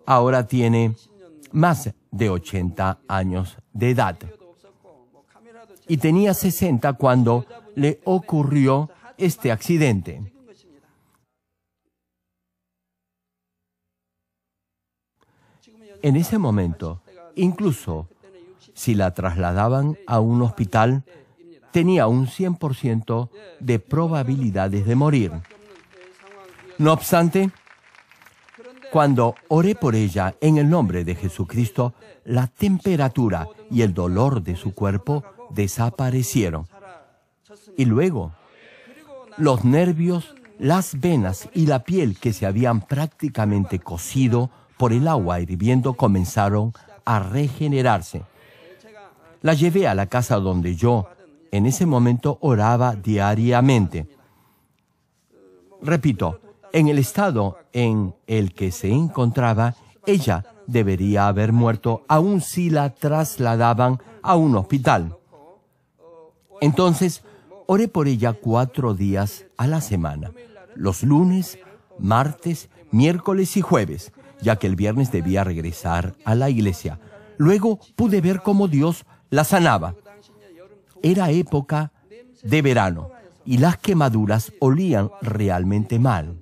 ahora 0.06 0.46
tiene 0.46 0.94
más 1.52 1.90
de 2.10 2.30
80 2.30 3.00
años 3.08 3.56
de 3.72 3.90
edad 3.90 4.18
y 5.88 5.96
tenía 5.98 6.34
60 6.34 6.94
cuando 6.94 7.44
le 7.74 8.00
ocurrió 8.04 8.90
este 9.18 9.52
accidente. 9.52 10.32
En 16.02 16.16
ese 16.16 16.38
momento, 16.38 17.02
incluso 17.36 18.08
si 18.74 18.94
la 18.94 19.12
trasladaban 19.12 19.98
a 20.06 20.20
un 20.20 20.42
hospital, 20.42 21.04
tenía 21.70 22.06
un 22.06 22.26
100% 22.26 23.28
de 23.60 23.78
probabilidades 23.78 24.86
de 24.86 24.94
morir. 24.96 25.32
No 26.78 26.92
obstante, 26.92 27.50
cuando 28.92 29.34
oré 29.48 29.74
por 29.74 29.94
ella 29.94 30.34
en 30.42 30.58
el 30.58 30.68
nombre 30.68 31.02
de 31.02 31.14
Jesucristo, 31.14 31.94
la 32.26 32.46
temperatura 32.46 33.48
y 33.70 33.80
el 33.80 33.94
dolor 33.94 34.42
de 34.42 34.54
su 34.54 34.74
cuerpo 34.74 35.24
desaparecieron. 35.48 36.68
Y 37.78 37.86
luego, 37.86 38.32
los 39.38 39.64
nervios, 39.64 40.34
las 40.58 41.00
venas 41.00 41.48
y 41.54 41.64
la 41.64 41.84
piel 41.84 42.18
que 42.18 42.34
se 42.34 42.44
habían 42.44 42.82
prácticamente 42.82 43.78
cocido 43.78 44.50
por 44.76 44.92
el 44.92 45.08
agua 45.08 45.40
hirviendo 45.40 45.94
comenzaron 45.94 46.74
a 47.06 47.18
regenerarse. 47.18 48.24
La 49.40 49.54
llevé 49.54 49.88
a 49.88 49.94
la 49.94 50.04
casa 50.04 50.36
donde 50.36 50.76
yo 50.76 51.08
en 51.50 51.64
ese 51.64 51.86
momento 51.86 52.36
oraba 52.42 52.94
diariamente. 52.94 54.06
Repito, 55.80 56.42
en 56.72 56.88
el 56.88 56.98
estado 56.98 57.58
en 57.72 58.14
el 58.26 58.54
que 58.54 58.72
se 58.72 58.90
encontraba, 58.90 59.74
ella 60.06 60.44
debería 60.66 61.28
haber 61.28 61.52
muerto 61.52 62.04
aun 62.08 62.40
si 62.40 62.70
la 62.70 62.94
trasladaban 62.94 64.00
a 64.22 64.36
un 64.36 64.56
hospital. 64.56 65.16
Entonces, 66.60 67.22
Oré 67.66 67.88
por 67.88 68.08
ella 68.08 68.34
cuatro 68.34 68.92
días 68.92 69.46
a 69.56 69.66
la 69.66 69.80
semana, 69.80 70.32
los 70.74 71.02
lunes, 71.02 71.58
martes, 71.98 72.68
miércoles 72.90 73.56
y 73.56 73.62
jueves, 73.62 74.12
ya 74.42 74.56
que 74.56 74.66
el 74.66 74.76
viernes 74.76 75.12
debía 75.12 75.42
regresar 75.42 76.14
a 76.26 76.34
la 76.34 76.50
iglesia. 76.50 77.00
Luego 77.38 77.78
pude 77.96 78.20
ver 78.20 78.42
cómo 78.42 78.68
Dios 78.68 79.06
la 79.30 79.44
sanaba. 79.44 79.94
Era 81.02 81.30
época 81.30 81.92
de 82.42 82.60
verano 82.60 83.10
y 83.46 83.56
las 83.56 83.78
quemaduras 83.78 84.52
olían 84.58 85.10
realmente 85.22 85.98
mal. 85.98 86.41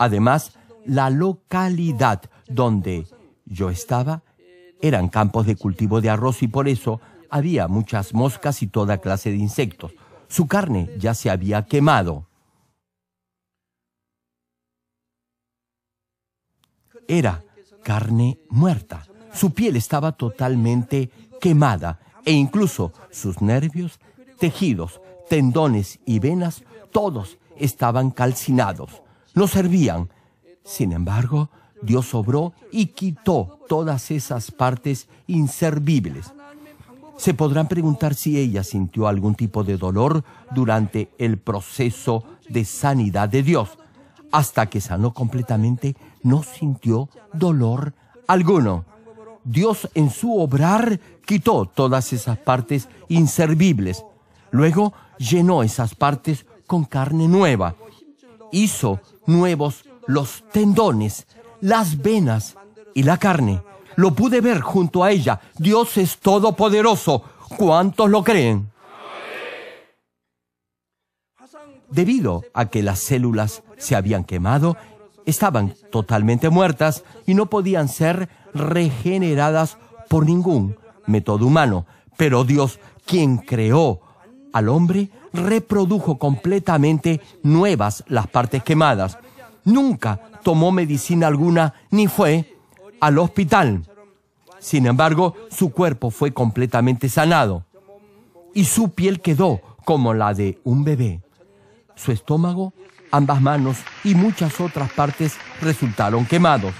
Además, 0.00 0.52
la 0.86 1.10
localidad 1.10 2.22
donde 2.48 3.06
yo 3.44 3.68
estaba 3.68 4.22
eran 4.80 5.08
campos 5.08 5.44
de 5.44 5.56
cultivo 5.56 6.00
de 6.00 6.08
arroz 6.08 6.42
y 6.42 6.48
por 6.48 6.68
eso 6.68 7.02
había 7.28 7.68
muchas 7.68 8.14
moscas 8.14 8.62
y 8.62 8.66
toda 8.66 8.96
clase 8.96 9.30
de 9.30 9.36
insectos. 9.36 9.92
Su 10.26 10.46
carne 10.46 10.88
ya 10.98 11.12
se 11.12 11.28
había 11.28 11.66
quemado. 11.66 12.26
Era 17.06 17.44
carne 17.84 18.38
muerta. 18.48 19.06
Su 19.34 19.52
piel 19.52 19.76
estaba 19.76 20.12
totalmente 20.12 21.10
quemada 21.42 22.00
e 22.24 22.32
incluso 22.32 22.94
sus 23.10 23.42
nervios, 23.42 24.00
tejidos, 24.38 25.02
tendones 25.28 26.00
y 26.06 26.20
venas, 26.20 26.64
todos 26.90 27.36
estaban 27.58 28.10
calcinados. 28.10 29.02
No 29.34 29.46
servían. 29.48 30.08
Sin 30.64 30.92
embargo, 30.92 31.50
Dios 31.82 32.14
obró 32.14 32.52
y 32.70 32.86
quitó 32.86 33.58
todas 33.68 34.10
esas 34.10 34.50
partes 34.50 35.08
inservibles. 35.26 36.32
Se 37.16 37.34
podrán 37.34 37.68
preguntar 37.68 38.14
si 38.14 38.38
ella 38.38 38.64
sintió 38.64 39.06
algún 39.06 39.34
tipo 39.34 39.62
de 39.62 39.76
dolor 39.76 40.24
durante 40.52 41.10
el 41.18 41.38
proceso 41.38 42.24
de 42.48 42.64
sanidad 42.64 43.28
de 43.28 43.42
Dios. 43.42 43.78
Hasta 44.32 44.66
que 44.66 44.80
sanó 44.80 45.12
completamente, 45.12 45.96
no 46.22 46.42
sintió 46.42 47.08
dolor 47.32 47.94
alguno. 48.26 48.84
Dios 49.44 49.88
en 49.94 50.10
su 50.10 50.38
obrar 50.38 51.00
quitó 51.26 51.66
todas 51.66 52.12
esas 52.12 52.38
partes 52.38 52.88
inservibles. 53.08 54.04
Luego 54.50 54.92
llenó 55.18 55.62
esas 55.62 55.94
partes 55.94 56.46
con 56.66 56.84
carne 56.84 57.28
nueva. 57.28 57.74
Hizo 58.52 59.00
nuevos 59.26 59.84
los 60.06 60.44
tendones, 60.50 61.26
las 61.60 62.00
venas 62.00 62.56
y 62.94 63.02
la 63.02 63.16
carne. 63.16 63.62
Lo 63.96 64.14
pude 64.14 64.40
ver 64.40 64.60
junto 64.60 65.04
a 65.04 65.10
ella. 65.10 65.40
Dios 65.58 65.96
es 65.96 66.18
todopoderoso. 66.18 67.22
¿Cuántos 67.56 68.08
lo 68.10 68.24
creen? 68.24 68.70
Debido 71.90 72.44
a 72.54 72.66
que 72.66 72.82
las 72.82 73.00
células 73.00 73.62
se 73.76 73.96
habían 73.96 74.24
quemado, 74.24 74.76
estaban 75.26 75.74
totalmente 75.90 76.48
muertas 76.48 77.04
y 77.26 77.34
no 77.34 77.46
podían 77.46 77.88
ser 77.88 78.28
regeneradas 78.54 79.76
por 80.08 80.24
ningún 80.24 80.76
método 81.06 81.46
humano. 81.46 81.86
Pero 82.16 82.44
Dios, 82.44 82.78
quien 83.06 83.38
creó 83.38 84.00
al 84.52 84.68
hombre, 84.68 85.10
reprodujo 85.32 86.18
completamente 86.18 87.20
nuevas 87.42 88.04
las 88.08 88.26
partes 88.26 88.62
quemadas. 88.62 89.18
Nunca 89.64 90.20
tomó 90.42 90.72
medicina 90.72 91.26
alguna 91.26 91.74
ni 91.90 92.06
fue 92.06 92.56
al 93.00 93.18
hospital. 93.18 93.86
Sin 94.58 94.86
embargo, 94.86 95.34
su 95.50 95.70
cuerpo 95.70 96.10
fue 96.10 96.32
completamente 96.32 97.08
sanado 97.08 97.64
y 98.54 98.64
su 98.64 98.90
piel 98.90 99.20
quedó 99.20 99.60
como 99.84 100.14
la 100.14 100.34
de 100.34 100.58
un 100.64 100.84
bebé. 100.84 101.20
Su 101.94 102.12
estómago, 102.12 102.72
ambas 103.10 103.40
manos 103.40 103.78
y 104.04 104.14
muchas 104.14 104.60
otras 104.60 104.92
partes 104.92 105.34
resultaron 105.60 106.24
quemados. 106.26 106.74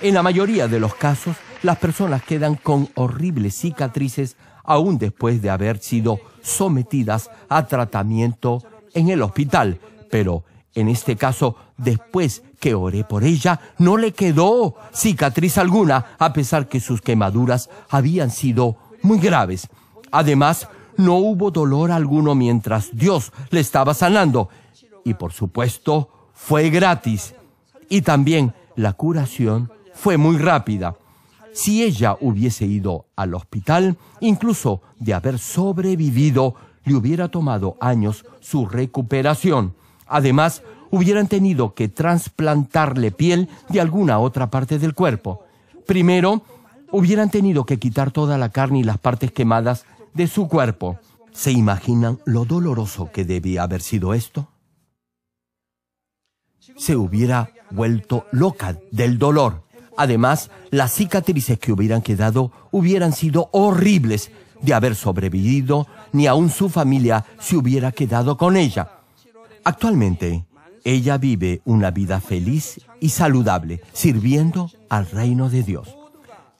En 0.00 0.14
la 0.14 0.22
mayoría 0.22 0.68
de 0.68 0.80
los 0.80 0.94
casos, 0.94 1.36
las 1.62 1.78
personas 1.78 2.22
quedan 2.22 2.54
con 2.54 2.88
horribles 2.94 3.54
cicatrices 3.54 4.36
aún 4.64 4.98
después 4.98 5.42
de 5.42 5.50
haber 5.50 5.78
sido 5.78 6.20
sometidas 6.48 7.30
a 7.48 7.66
tratamiento 7.66 8.62
en 8.94 9.08
el 9.10 9.22
hospital, 9.22 9.78
pero 10.10 10.44
en 10.74 10.88
este 10.88 11.16
caso, 11.16 11.56
después 11.76 12.42
que 12.60 12.74
oré 12.74 13.04
por 13.04 13.24
ella, 13.24 13.60
no 13.78 13.96
le 13.96 14.12
quedó 14.12 14.76
cicatriz 14.92 15.58
alguna, 15.58 16.16
a 16.18 16.32
pesar 16.32 16.68
que 16.68 16.80
sus 16.80 17.00
quemaduras 17.00 17.68
habían 17.88 18.30
sido 18.30 18.76
muy 19.02 19.18
graves. 19.18 19.68
Además, 20.10 20.68
no 20.96 21.14
hubo 21.14 21.50
dolor 21.50 21.90
alguno 21.90 22.34
mientras 22.34 22.90
Dios 22.92 23.32
le 23.50 23.60
estaba 23.60 23.94
sanando. 23.94 24.48
Y 25.04 25.14
por 25.14 25.32
supuesto, 25.32 26.10
fue 26.32 26.70
gratis. 26.70 27.34
Y 27.88 28.02
también 28.02 28.54
la 28.76 28.92
curación 28.92 29.72
fue 29.94 30.16
muy 30.16 30.38
rápida. 30.38 30.96
Si 31.58 31.82
ella 31.82 32.16
hubiese 32.20 32.66
ido 32.66 33.06
al 33.16 33.34
hospital, 33.34 33.98
incluso 34.20 34.80
de 35.00 35.12
haber 35.12 35.40
sobrevivido, 35.40 36.54
le 36.84 36.94
hubiera 36.94 37.32
tomado 37.32 37.76
años 37.80 38.24
su 38.38 38.64
recuperación. 38.66 39.74
Además, 40.06 40.62
hubieran 40.92 41.26
tenido 41.26 41.74
que 41.74 41.88
trasplantarle 41.88 43.10
piel 43.10 43.48
de 43.70 43.80
alguna 43.80 44.20
otra 44.20 44.52
parte 44.52 44.78
del 44.78 44.94
cuerpo. 44.94 45.42
Primero, 45.84 46.42
hubieran 46.92 47.28
tenido 47.28 47.66
que 47.66 47.80
quitar 47.80 48.12
toda 48.12 48.38
la 48.38 48.50
carne 48.50 48.78
y 48.78 48.84
las 48.84 48.98
partes 48.98 49.32
quemadas 49.32 49.84
de 50.14 50.28
su 50.28 50.46
cuerpo. 50.46 51.00
¿Se 51.32 51.50
imaginan 51.50 52.20
lo 52.24 52.44
doloroso 52.44 53.10
que 53.10 53.24
debía 53.24 53.64
haber 53.64 53.82
sido 53.82 54.14
esto? 54.14 54.46
Se 56.76 56.94
hubiera 56.94 57.50
vuelto 57.72 58.26
loca 58.30 58.78
del 58.92 59.18
dolor. 59.18 59.67
Además, 59.98 60.52
las 60.70 60.92
cicatrices 60.94 61.58
que 61.58 61.72
hubieran 61.72 62.02
quedado 62.02 62.52
hubieran 62.70 63.12
sido 63.12 63.50
horribles 63.50 64.30
de 64.62 64.72
haber 64.72 64.94
sobrevivido, 64.94 65.88
ni 66.12 66.28
aun 66.28 66.50
su 66.50 66.68
familia 66.68 67.24
se 67.40 67.56
hubiera 67.56 67.90
quedado 67.90 68.36
con 68.36 68.56
ella. 68.56 68.92
Actualmente, 69.64 70.46
ella 70.84 71.18
vive 71.18 71.62
una 71.64 71.90
vida 71.90 72.20
feliz 72.20 72.80
y 73.00 73.08
saludable, 73.08 73.80
sirviendo 73.92 74.70
al 74.88 75.10
reino 75.10 75.50
de 75.50 75.64
Dios. 75.64 75.96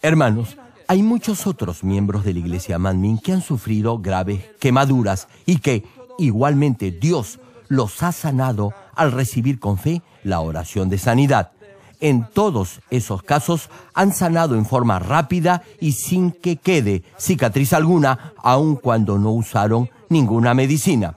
Hermanos, 0.03 0.57
hay 0.89 1.05
muchos 1.05 1.47
otros 1.47 1.85
miembros 1.85 2.25
de 2.25 2.33
la 2.33 2.41
iglesia 2.41 2.81
Manmin 2.81 3.19
que 3.19 3.33
han 3.33 3.43
sufrido 3.43 4.01
graves 4.01 4.43
quemaduras 4.59 5.29
y 5.47 5.59
que, 5.59 5.85
igualmente, 6.19 6.91
Dios 6.91 7.39
los 7.69 8.03
ha 8.03 8.11
sanado 8.11 8.75
al 8.97 9.13
recibir 9.13 9.61
con 9.61 9.79
fe 9.79 10.03
la 10.25 10.41
oración 10.41 10.89
de 10.89 10.99
sanidad. 10.99 11.53
En 12.01 12.29
todos 12.33 12.81
esos 12.91 13.23
casos 13.23 13.71
han 13.93 14.13
sanado 14.13 14.55
en 14.55 14.67
forma 14.67 14.99
rápida 14.99 15.63
y 15.81 15.93
sin 15.93 16.31
que 16.31 16.57
quede 16.57 17.03
cicatriz 17.19 17.73
alguna, 17.73 18.35
aun 18.37 18.77
cuando 18.77 19.19
no 19.19 19.33
usaron 19.33 19.91
ninguna 20.09 20.55
medicina. 20.55 21.17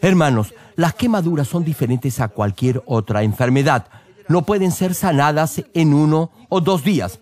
Hermanos, 0.00 0.54
las 0.76 0.94
quemaduras 0.94 1.48
son 1.48 1.64
diferentes 1.64 2.20
a 2.20 2.28
cualquier 2.28 2.82
otra 2.86 3.22
enfermedad. 3.24 3.86
No 4.28 4.42
pueden 4.42 4.70
ser 4.70 4.94
sanadas 4.94 5.62
en 5.74 5.92
uno 5.92 6.30
o 6.48 6.60
dos 6.60 6.84
días. 6.84 7.18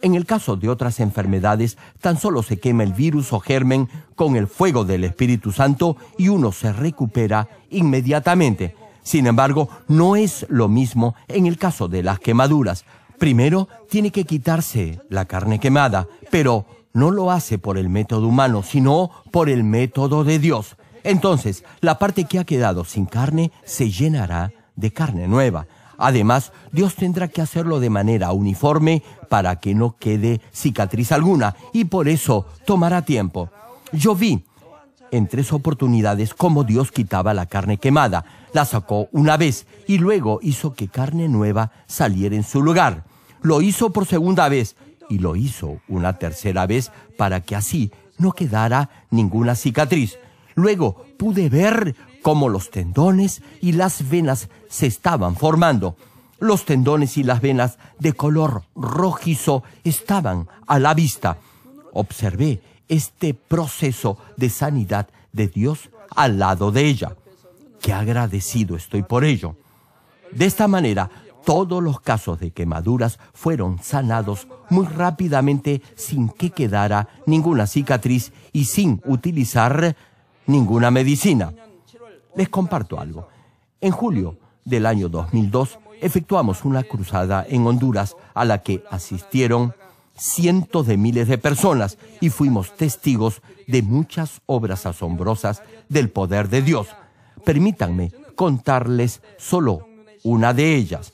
En 0.00 0.14
el 0.14 0.26
caso 0.26 0.56
de 0.56 0.68
otras 0.68 1.00
enfermedades, 1.00 1.78
tan 2.00 2.18
solo 2.18 2.42
se 2.42 2.60
quema 2.60 2.82
el 2.82 2.92
virus 2.92 3.32
o 3.32 3.40
germen 3.40 3.88
con 4.14 4.36
el 4.36 4.46
fuego 4.46 4.84
del 4.84 5.02
Espíritu 5.04 5.50
Santo 5.50 5.96
y 6.18 6.28
uno 6.28 6.52
se 6.52 6.72
recupera 6.72 7.48
inmediatamente. 7.70 8.76
Sin 9.04 9.28
embargo, 9.28 9.68
no 9.86 10.16
es 10.16 10.46
lo 10.48 10.66
mismo 10.68 11.14
en 11.28 11.46
el 11.46 11.58
caso 11.58 11.86
de 11.86 12.02
las 12.02 12.18
quemaduras. 12.18 12.84
Primero, 13.18 13.68
tiene 13.88 14.10
que 14.10 14.24
quitarse 14.24 15.00
la 15.08 15.26
carne 15.26 15.60
quemada, 15.60 16.08
pero 16.30 16.66
no 16.94 17.10
lo 17.10 17.30
hace 17.30 17.58
por 17.58 17.78
el 17.78 17.88
método 17.88 18.26
humano, 18.26 18.62
sino 18.62 19.10
por 19.30 19.48
el 19.50 19.62
método 19.62 20.24
de 20.24 20.38
Dios. 20.38 20.76
Entonces, 21.04 21.64
la 21.80 21.98
parte 21.98 22.24
que 22.24 22.38
ha 22.38 22.44
quedado 22.44 22.84
sin 22.84 23.04
carne 23.04 23.52
se 23.64 23.90
llenará 23.90 24.52
de 24.74 24.90
carne 24.90 25.28
nueva. 25.28 25.66
Además, 25.98 26.52
Dios 26.72 26.94
tendrá 26.94 27.28
que 27.28 27.42
hacerlo 27.42 27.78
de 27.78 27.90
manera 27.90 28.32
uniforme 28.32 29.02
para 29.28 29.60
que 29.60 29.74
no 29.74 29.96
quede 29.96 30.40
cicatriz 30.52 31.12
alguna 31.12 31.54
y 31.72 31.84
por 31.84 32.08
eso 32.08 32.46
tomará 32.64 33.02
tiempo. 33.02 33.50
Yo 33.92 34.14
vi 34.14 34.44
en 35.14 35.28
tres 35.28 35.52
oportunidades 35.52 36.34
cómo 36.34 36.64
Dios 36.64 36.90
quitaba 36.90 37.34
la 37.34 37.46
carne 37.46 37.78
quemada, 37.78 38.24
la 38.52 38.64
sacó 38.64 39.08
una 39.12 39.36
vez 39.36 39.66
y 39.86 39.98
luego 39.98 40.40
hizo 40.42 40.74
que 40.74 40.88
carne 40.88 41.28
nueva 41.28 41.70
saliera 41.86 42.34
en 42.34 42.42
su 42.42 42.62
lugar. 42.62 43.04
Lo 43.40 43.62
hizo 43.62 43.90
por 43.90 44.06
segunda 44.06 44.48
vez 44.48 44.74
y 45.08 45.18
lo 45.18 45.36
hizo 45.36 45.78
una 45.86 46.18
tercera 46.18 46.66
vez 46.66 46.90
para 47.16 47.42
que 47.42 47.54
así 47.54 47.92
no 48.18 48.32
quedara 48.32 48.90
ninguna 49.10 49.54
cicatriz. 49.54 50.18
Luego 50.56 51.04
pude 51.16 51.48
ver 51.48 51.94
cómo 52.20 52.48
los 52.48 52.72
tendones 52.72 53.40
y 53.60 53.72
las 53.72 54.08
venas 54.08 54.48
se 54.68 54.86
estaban 54.86 55.36
formando. 55.36 55.96
Los 56.40 56.64
tendones 56.64 57.16
y 57.18 57.22
las 57.22 57.40
venas 57.40 57.78
de 58.00 58.14
color 58.14 58.64
rojizo 58.74 59.62
estaban 59.84 60.48
a 60.66 60.80
la 60.80 60.92
vista. 60.92 61.38
Observé 61.92 62.60
este 62.88 63.34
proceso 63.34 64.18
de 64.36 64.50
sanidad 64.50 65.08
de 65.32 65.48
Dios 65.48 65.90
al 66.14 66.38
lado 66.38 66.70
de 66.70 66.86
ella. 66.86 67.16
Qué 67.80 67.92
agradecido 67.92 68.76
estoy 68.76 69.02
por 69.02 69.24
ello. 69.24 69.56
De 70.30 70.46
esta 70.46 70.68
manera, 70.68 71.10
todos 71.44 71.82
los 71.82 72.00
casos 72.00 72.40
de 72.40 72.50
quemaduras 72.50 73.18
fueron 73.34 73.78
sanados 73.82 74.48
muy 74.70 74.86
rápidamente 74.86 75.82
sin 75.94 76.30
que 76.30 76.50
quedara 76.50 77.08
ninguna 77.26 77.66
cicatriz 77.66 78.32
y 78.52 78.64
sin 78.64 79.02
utilizar 79.04 79.94
ninguna 80.46 80.90
medicina. 80.90 81.52
Les 82.34 82.48
comparto 82.48 82.98
algo. 82.98 83.28
En 83.80 83.92
julio 83.92 84.38
del 84.64 84.86
año 84.86 85.08
2002 85.08 85.78
efectuamos 86.00 86.64
una 86.64 86.82
cruzada 86.82 87.44
en 87.48 87.66
Honduras 87.66 88.16
a 88.32 88.44
la 88.44 88.62
que 88.62 88.82
asistieron 88.90 89.74
cientos 90.16 90.86
de 90.86 90.96
miles 90.96 91.28
de 91.28 91.38
personas 91.38 91.98
y 92.20 92.30
fuimos 92.30 92.76
testigos 92.76 93.42
de 93.66 93.82
muchas 93.82 94.40
obras 94.46 94.86
asombrosas 94.86 95.62
del 95.88 96.10
poder 96.10 96.48
de 96.48 96.62
Dios. 96.62 96.88
Permítanme 97.44 98.12
contarles 98.34 99.20
solo 99.38 99.86
una 100.22 100.54
de 100.54 100.74
ellas. 100.74 101.12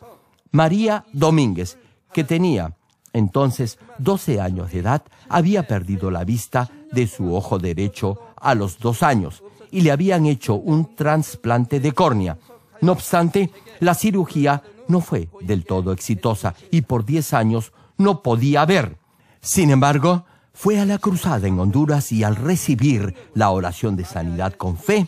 María 0.52 1.04
Domínguez, 1.12 1.78
que 2.12 2.24
tenía 2.24 2.76
entonces 3.12 3.78
12 3.98 4.40
años 4.40 4.72
de 4.72 4.80
edad, 4.80 5.02
había 5.28 5.66
perdido 5.66 6.10
la 6.10 6.24
vista 6.24 6.70
de 6.92 7.06
su 7.06 7.34
ojo 7.34 7.58
derecho 7.58 8.20
a 8.36 8.54
los 8.54 8.78
dos 8.78 9.02
años 9.02 9.42
y 9.70 9.82
le 9.82 9.92
habían 9.92 10.26
hecho 10.26 10.54
un 10.54 10.94
trasplante 10.96 11.80
de 11.80 11.92
córnea. 11.92 12.38
No 12.80 12.92
obstante, 12.92 13.50
la 13.80 13.94
cirugía 13.94 14.62
no 14.88 15.00
fue 15.00 15.28
del 15.40 15.64
todo 15.64 15.92
exitosa 15.92 16.54
y 16.70 16.82
por 16.82 17.04
10 17.04 17.34
años 17.34 17.72
no 18.00 18.22
podía 18.22 18.64
ver. 18.64 18.98
Sin 19.40 19.70
embargo, 19.70 20.24
fue 20.52 20.80
a 20.80 20.84
la 20.84 20.98
cruzada 20.98 21.46
en 21.46 21.60
Honduras 21.60 22.12
y 22.12 22.24
al 22.24 22.34
recibir 22.34 23.14
la 23.34 23.50
oración 23.50 23.94
de 23.94 24.04
sanidad 24.04 24.54
con 24.54 24.76
fe, 24.76 25.06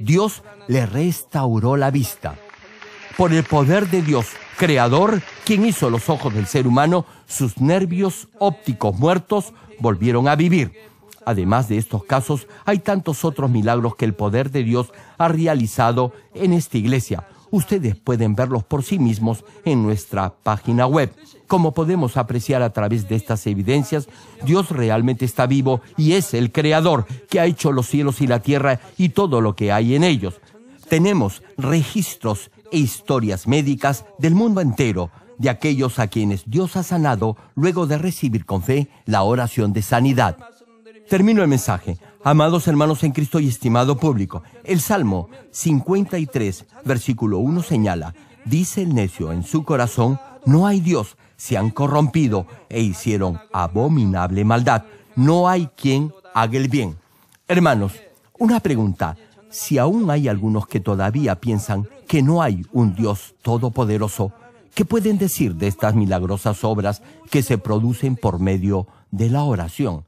Dios 0.00 0.42
le 0.68 0.86
restauró 0.86 1.76
la 1.76 1.90
vista. 1.90 2.36
Por 3.16 3.32
el 3.32 3.42
poder 3.44 3.90
de 3.90 4.02
Dios, 4.02 4.28
Creador, 4.56 5.20
quien 5.44 5.66
hizo 5.66 5.90
los 5.90 6.08
ojos 6.08 6.32
del 6.32 6.46
ser 6.46 6.66
humano, 6.66 7.04
sus 7.26 7.60
nervios 7.60 8.28
ópticos 8.38 8.96
muertos 8.96 9.52
volvieron 9.80 10.28
a 10.28 10.36
vivir. 10.36 10.72
Además 11.24 11.68
de 11.68 11.78
estos 11.78 12.04
casos, 12.04 12.46
hay 12.64 12.78
tantos 12.78 13.24
otros 13.24 13.50
milagros 13.50 13.96
que 13.96 14.04
el 14.04 14.14
poder 14.14 14.50
de 14.50 14.62
Dios 14.62 14.92
ha 15.18 15.28
realizado 15.28 16.12
en 16.34 16.52
esta 16.52 16.78
iglesia. 16.78 17.26
Ustedes 17.50 17.96
pueden 17.96 18.34
verlos 18.34 18.64
por 18.64 18.82
sí 18.82 18.98
mismos 18.98 19.44
en 19.64 19.82
nuestra 19.82 20.30
página 20.30 20.86
web. 20.86 21.14
Como 21.46 21.72
podemos 21.72 22.16
apreciar 22.16 22.62
a 22.62 22.72
través 22.72 23.08
de 23.08 23.16
estas 23.16 23.46
evidencias, 23.46 24.08
Dios 24.44 24.70
realmente 24.70 25.24
está 25.24 25.46
vivo 25.46 25.80
y 25.96 26.12
es 26.12 26.34
el 26.34 26.52
Creador 26.52 27.06
que 27.30 27.40
ha 27.40 27.46
hecho 27.46 27.72
los 27.72 27.86
cielos 27.86 28.20
y 28.20 28.26
la 28.26 28.40
tierra 28.40 28.80
y 28.98 29.10
todo 29.10 29.40
lo 29.40 29.56
que 29.56 29.72
hay 29.72 29.94
en 29.94 30.04
ellos. 30.04 30.40
Tenemos 30.88 31.42
registros 31.56 32.50
e 32.70 32.78
historias 32.78 33.46
médicas 33.46 34.04
del 34.18 34.34
mundo 34.34 34.60
entero 34.60 35.10
de 35.38 35.50
aquellos 35.50 35.98
a 35.98 36.08
quienes 36.08 36.50
Dios 36.50 36.76
ha 36.76 36.82
sanado 36.82 37.36
luego 37.54 37.86
de 37.86 37.96
recibir 37.96 38.44
con 38.44 38.62
fe 38.62 38.88
la 39.06 39.22
oración 39.22 39.72
de 39.72 39.82
sanidad. 39.82 40.36
Termino 41.08 41.42
el 41.42 41.48
mensaje. 41.48 41.96
Amados 42.30 42.68
hermanos 42.68 43.04
en 43.04 43.12
Cristo 43.12 43.40
y 43.40 43.48
estimado 43.48 43.96
público, 43.96 44.42
el 44.62 44.82
Salmo 44.82 45.30
53, 45.50 46.66
versículo 46.84 47.38
1 47.38 47.62
señala, 47.62 48.14
dice 48.44 48.82
el 48.82 48.94
necio 48.94 49.32
en 49.32 49.42
su 49.42 49.64
corazón, 49.64 50.20
no 50.44 50.66
hay 50.66 50.80
Dios, 50.80 51.16
se 51.38 51.56
han 51.56 51.70
corrompido 51.70 52.46
e 52.68 52.82
hicieron 52.82 53.40
abominable 53.50 54.44
maldad, 54.44 54.84
no 55.16 55.48
hay 55.48 55.70
quien 55.74 56.12
haga 56.34 56.58
el 56.58 56.68
bien. 56.68 56.98
Hermanos, 57.46 57.94
una 58.38 58.60
pregunta, 58.60 59.16
si 59.48 59.78
aún 59.78 60.10
hay 60.10 60.28
algunos 60.28 60.66
que 60.66 60.80
todavía 60.80 61.40
piensan 61.40 61.88
que 62.06 62.22
no 62.22 62.42
hay 62.42 62.60
un 62.72 62.94
Dios 62.94 63.36
todopoderoso, 63.40 64.32
¿qué 64.74 64.84
pueden 64.84 65.16
decir 65.16 65.54
de 65.54 65.68
estas 65.68 65.94
milagrosas 65.94 66.62
obras 66.62 67.00
que 67.30 67.42
se 67.42 67.56
producen 67.56 68.16
por 68.16 68.38
medio 68.38 68.86
de 69.10 69.30
la 69.30 69.44
oración? 69.44 70.04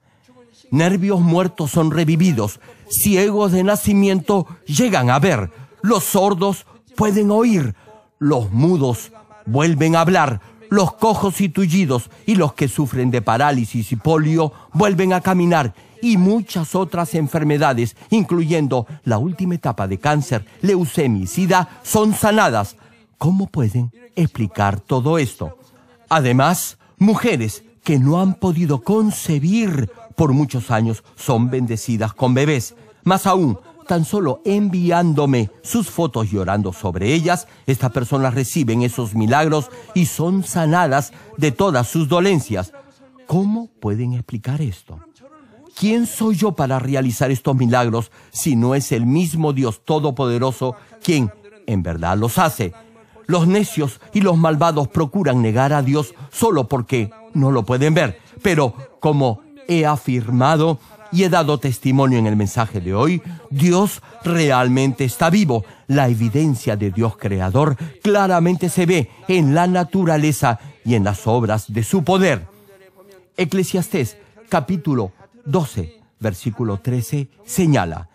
Nervios 0.70 1.20
muertos 1.20 1.70
son 1.72 1.90
revividos, 1.90 2.60
ciegos 2.88 3.52
de 3.52 3.64
nacimiento 3.64 4.46
llegan 4.66 5.10
a 5.10 5.18
ver, 5.18 5.50
los 5.82 6.04
sordos 6.04 6.66
pueden 6.96 7.30
oír, 7.30 7.74
los 8.18 8.52
mudos 8.52 9.12
vuelven 9.46 9.96
a 9.96 10.02
hablar, 10.02 10.40
los 10.68 10.92
cojos 10.94 11.40
y 11.40 11.48
tullidos 11.48 12.10
y 12.26 12.36
los 12.36 12.54
que 12.54 12.68
sufren 12.68 13.10
de 13.10 13.22
parálisis 13.22 13.90
y 13.90 13.96
polio 13.96 14.52
vuelven 14.72 15.12
a 15.12 15.20
caminar. 15.20 15.74
Y 16.02 16.16
muchas 16.16 16.74
otras 16.74 17.14
enfermedades, 17.14 17.96
incluyendo 18.08 18.86
la 19.04 19.18
última 19.18 19.56
etapa 19.56 19.86
de 19.86 19.98
cáncer, 19.98 20.46
leucemia 20.62 21.24
y 21.24 21.26
sida, 21.26 21.80
son 21.82 22.14
sanadas. 22.14 22.76
¿Cómo 23.18 23.48
pueden 23.48 23.92
explicar 24.16 24.80
todo 24.80 25.18
esto? 25.18 25.58
Además, 26.08 26.78
mujeres 26.96 27.64
que 27.84 27.98
no 27.98 28.20
han 28.20 28.34
podido 28.34 28.82
concebir 28.82 29.90
por 30.20 30.34
muchos 30.34 30.70
años 30.70 31.02
son 31.16 31.48
bendecidas 31.48 32.12
con 32.12 32.34
bebés. 32.34 32.74
Más 33.04 33.26
aún, 33.26 33.58
tan 33.86 34.04
solo 34.04 34.42
enviándome 34.44 35.50
sus 35.62 35.88
fotos 35.88 36.30
llorando 36.30 36.74
sobre 36.74 37.14
ellas, 37.14 37.48
estas 37.64 37.90
personas 37.90 38.34
reciben 38.34 38.82
esos 38.82 39.14
milagros 39.14 39.70
y 39.94 40.04
son 40.04 40.44
sanadas 40.44 41.14
de 41.38 41.52
todas 41.52 41.88
sus 41.88 42.06
dolencias. 42.06 42.74
¿Cómo 43.26 43.70
pueden 43.80 44.12
explicar 44.12 44.60
esto? 44.60 45.00
¿quién 45.74 46.06
soy 46.06 46.34
yo 46.36 46.52
para 46.52 46.78
realizar 46.78 47.30
estos 47.30 47.56
milagros 47.56 48.10
si 48.30 48.56
no 48.56 48.74
es 48.74 48.92
el 48.92 49.06
mismo 49.06 49.54
Dios 49.54 49.82
Todopoderoso 49.86 50.74
quien 51.02 51.32
en 51.66 51.82
verdad 51.82 52.18
los 52.18 52.36
hace? 52.36 52.74
Los 53.26 53.46
necios 53.46 54.02
y 54.12 54.20
los 54.20 54.36
malvados 54.36 54.88
procuran 54.88 55.40
negar 55.40 55.72
a 55.72 55.80
Dios 55.80 56.14
solo 56.30 56.68
porque 56.68 57.10
no 57.32 57.50
lo 57.50 57.64
pueden 57.64 57.94
ver. 57.94 58.20
Pero 58.42 58.74
como 59.00 59.40
he 59.68 59.86
afirmado 59.86 60.78
y 61.12 61.24
he 61.24 61.28
dado 61.28 61.58
testimonio 61.58 62.18
en 62.18 62.26
el 62.26 62.36
mensaje 62.36 62.80
de 62.80 62.94
hoy, 62.94 63.22
Dios 63.50 64.02
realmente 64.24 65.04
está 65.04 65.30
vivo. 65.30 65.64
La 65.88 66.08
evidencia 66.08 66.76
de 66.76 66.90
Dios 66.90 67.16
creador 67.16 67.76
claramente 68.02 68.68
se 68.68 68.86
ve 68.86 69.10
en 69.28 69.54
la 69.54 69.66
naturaleza 69.66 70.58
y 70.84 70.94
en 70.94 71.04
las 71.04 71.26
obras 71.26 71.72
de 71.72 71.82
su 71.82 72.04
poder. 72.04 72.46
Eclesiastés 73.36 74.18
capítulo 74.48 75.12
12, 75.46 76.00
versículo 76.18 76.78
13, 76.78 77.28
señala, 77.44 78.08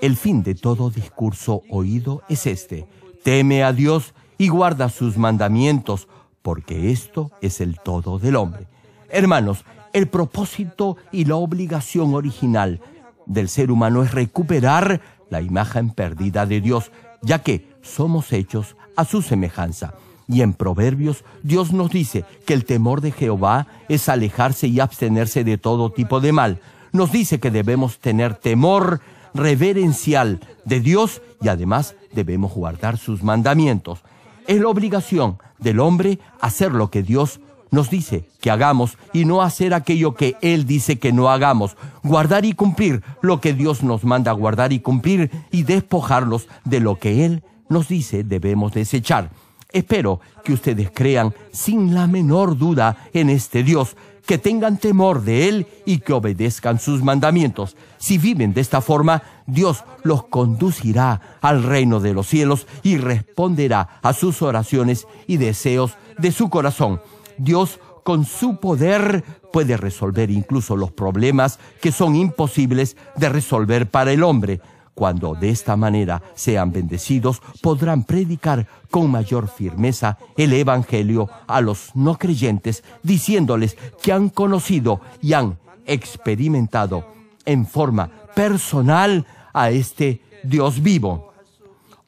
el 0.00 0.16
fin 0.16 0.42
de 0.42 0.54
todo 0.54 0.90
discurso 0.90 1.62
oído 1.68 2.22
es 2.28 2.46
este, 2.46 2.86
teme 3.22 3.62
a 3.62 3.72
Dios 3.72 4.14
y 4.38 4.48
guarda 4.48 4.88
sus 4.88 5.18
mandamientos, 5.18 6.08
porque 6.42 6.90
esto 6.90 7.30
es 7.42 7.60
el 7.60 7.78
todo 7.80 8.18
del 8.18 8.36
hombre. 8.36 8.66
Hermanos, 9.10 9.64
el 9.92 10.08
propósito 10.08 10.96
y 11.12 11.24
la 11.24 11.36
obligación 11.36 12.14
original 12.14 12.80
del 13.26 13.48
ser 13.48 13.70
humano 13.70 14.02
es 14.02 14.12
recuperar 14.12 15.00
la 15.30 15.40
imagen 15.40 15.90
perdida 15.90 16.46
de 16.46 16.60
Dios, 16.60 16.90
ya 17.22 17.40
que 17.40 17.68
somos 17.82 18.32
hechos 18.32 18.76
a 18.96 19.04
su 19.04 19.22
semejanza. 19.22 19.94
Y 20.28 20.42
en 20.42 20.52
Proverbios 20.52 21.24
Dios 21.42 21.72
nos 21.72 21.90
dice 21.90 22.24
que 22.46 22.54
el 22.54 22.64
temor 22.64 23.00
de 23.00 23.12
Jehová 23.12 23.66
es 23.88 24.08
alejarse 24.08 24.68
y 24.68 24.80
abstenerse 24.80 25.44
de 25.44 25.58
todo 25.58 25.90
tipo 25.90 26.20
de 26.20 26.32
mal. 26.32 26.60
Nos 26.92 27.12
dice 27.12 27.40
que 27.40 27.50
debemos 27.50 27.98
tener 27.98 28.34
temor 28.34 29.00
reverencial 29.34 30.40
de 30.64 30.80
Dios 30.80 31.22
y 31.40 31.48
además 31.48 31.94
debemos 32.12 32.52
guardar 32.52 32.98
sus 32.98 33.22
mandamientos. 33.22 34.00
Es 34.46 34.60
la 34.60 34.68
obligación 34.68 35.38
del 35.58 35.80
hombre 35.80 36.18
hacer 36.40 36.72
lo 36.72 36.90
que 36.90 37.02
Dios 37.02 37.40
nos 37.70 37.90
dice 37.90 38.28
que 38.40 38.50
hagamos 38.50 38.98
y 39.12 39.24
no 39.24 39.42
hacer 39.42 39.74
aquello 39.74 40.14
que 40.14 40.36
Él 40.42 40.66
dice 40.66 40.98
que 40.98 41.12
no 41.12 41.30
hagamos. 41.30 41.76
Guardar 42.02 42.44
y 42.44 42.52
cumplir 42.52 43.02
lo 43.22 43.40
que 43.40 43.54
Dios 43.54 43.82
nos 43.82 44.04
manda 44.04 44.32
guardar 44.32 44.72
y 44.72 44.80
cumplir 44.80 45.30
y 45.50 45.62
despojarlos 45.62 46.48
de 46.64 46.80
lo 46.80 46.96
que 46.96 47.24
Él 47.24 47.42
nos 47.68 47.88
dice 47.88 48.24
debemos 48.24 48.72
desechar. 48.72 49.30
Espero 49.72 50.20
que 50.44 50.52
ustedes 50.52 50.90
crean 50.92 51.32
sin 51.52 51.94
la 51.94 52.06
menor 52.06 52.58
duda 52.58 53.08
en 53.12 53.30
este 53.30 53.62
Dios, 53.62 53.96
que 54.26 54.36
tengan 54.36 54.78
temor 54.78 55.22
de 55.22 55.48
Él 55.48 55.66
y 55.86 55.98
que 55.98 56.12
obedezcan 56.12 56.80
sus 56.80 57.02
mandamientos. 57.02 57.76
Si 57.98 58.18
viven 58.18 58.52
de 58.52 58.60
esta 58.60 58.80
forma, 58.80 59.22
Dios 59.46 59.84
los 60.02 60.24
conducirá 60.24 61.38
al 61.40 61.62
reino 61.62 62.00
de 62.00 62.14
los 62.14 62.26
cielos 62.26 62.66
y 62.82 62.96
responderá 62.96 64.00
a 64.02 64.12
sus 64.12 64.42
oraciones 64.42 65.06
y 65.26 65.36
deseos 65.36 65.92
de 66.18 66.32
su 66.32 66.50
corazón. 66.50 67.00
Dios 67.40 67.80
con 68.04 68.24
su 68.24 68.56
poder 68.56 69.24
puede 69.52 69.76
resolver 69.76 70.30
incluso 70.30 70.76
los 70.76 70.92
problemas 70.92 71.58
que 71.80 71.90
son 71.90 72.14
imposibles 72.14 72.96
de 73.16 73.28
resolver 73.28 73.90
para 73.90 74.12
el 74.12 74.22
hombre. 74.22 74.60
Cuando 74.94 75.34
de 75.34 75.48
esta 75.48 75.76
manera 75.76 76.22
sean 76.34 76.72
bendecidos, 76.72 77.40
podrán 77.62 78.04
predicar 78.04 78.66
con 78.90 79.10
mayor 79.10 79.48
firmeza 79.48 80.18
el 80.36 80.52
Evangelio 80.52 81.30
a 81.46 81.60
los 81.62 81.94
no 81.94 82.18
creyentes, 82.18 82.84
diciéndoles 83.02 83.78
que 84.02 84.12
han 84.12 84.28
conocido 84.28 85.00
y 85.22 85.32
han 85.32 85.58
experimentado 85.86 87.06
en 87.46 87.66
forma 87.66 88.10
personal 88.34 89.26
a 89.54 89.70
este 89.70 90.20
Dios 90.44 90.82
vivo. 90.82 91.32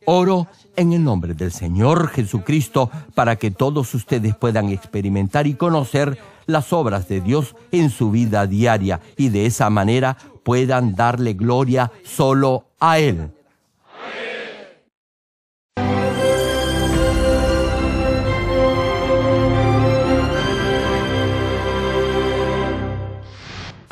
Oro 0.05 0.49
en 0.77 0.93
el 0.93 1.05
nombre 1.05 1.35
del 1.35 1.53
Señor 1.53 2.09
Jesucristo 2.09 2.91
para 3.15 3.37
que 3.37 3.51
todos 3.51 3.95
ustedes 3.95 4.35
puedan 4.35 4.69
experimentar 4.69 5.47
y 5.47 5.55
conocer 5.55 6.19
las 6.47 6.73
obras 6.73 7.09
de 7.09 7.21
Dios 7.21 7.55
en 7.71 7.91
su 7.91 8.11
vida 8.11 8.47
diaria 8.47 9.01
y 9.17 9.29
de 9.29 9.47
esa 9.47 9.71
manera 9.71 10.17
puedan 10.43 10.95
darle 10.95 11.35
gloria 11.35 11.93
solo 12.05 12.67
a 12.81 12.99
Él. 12.99 13.31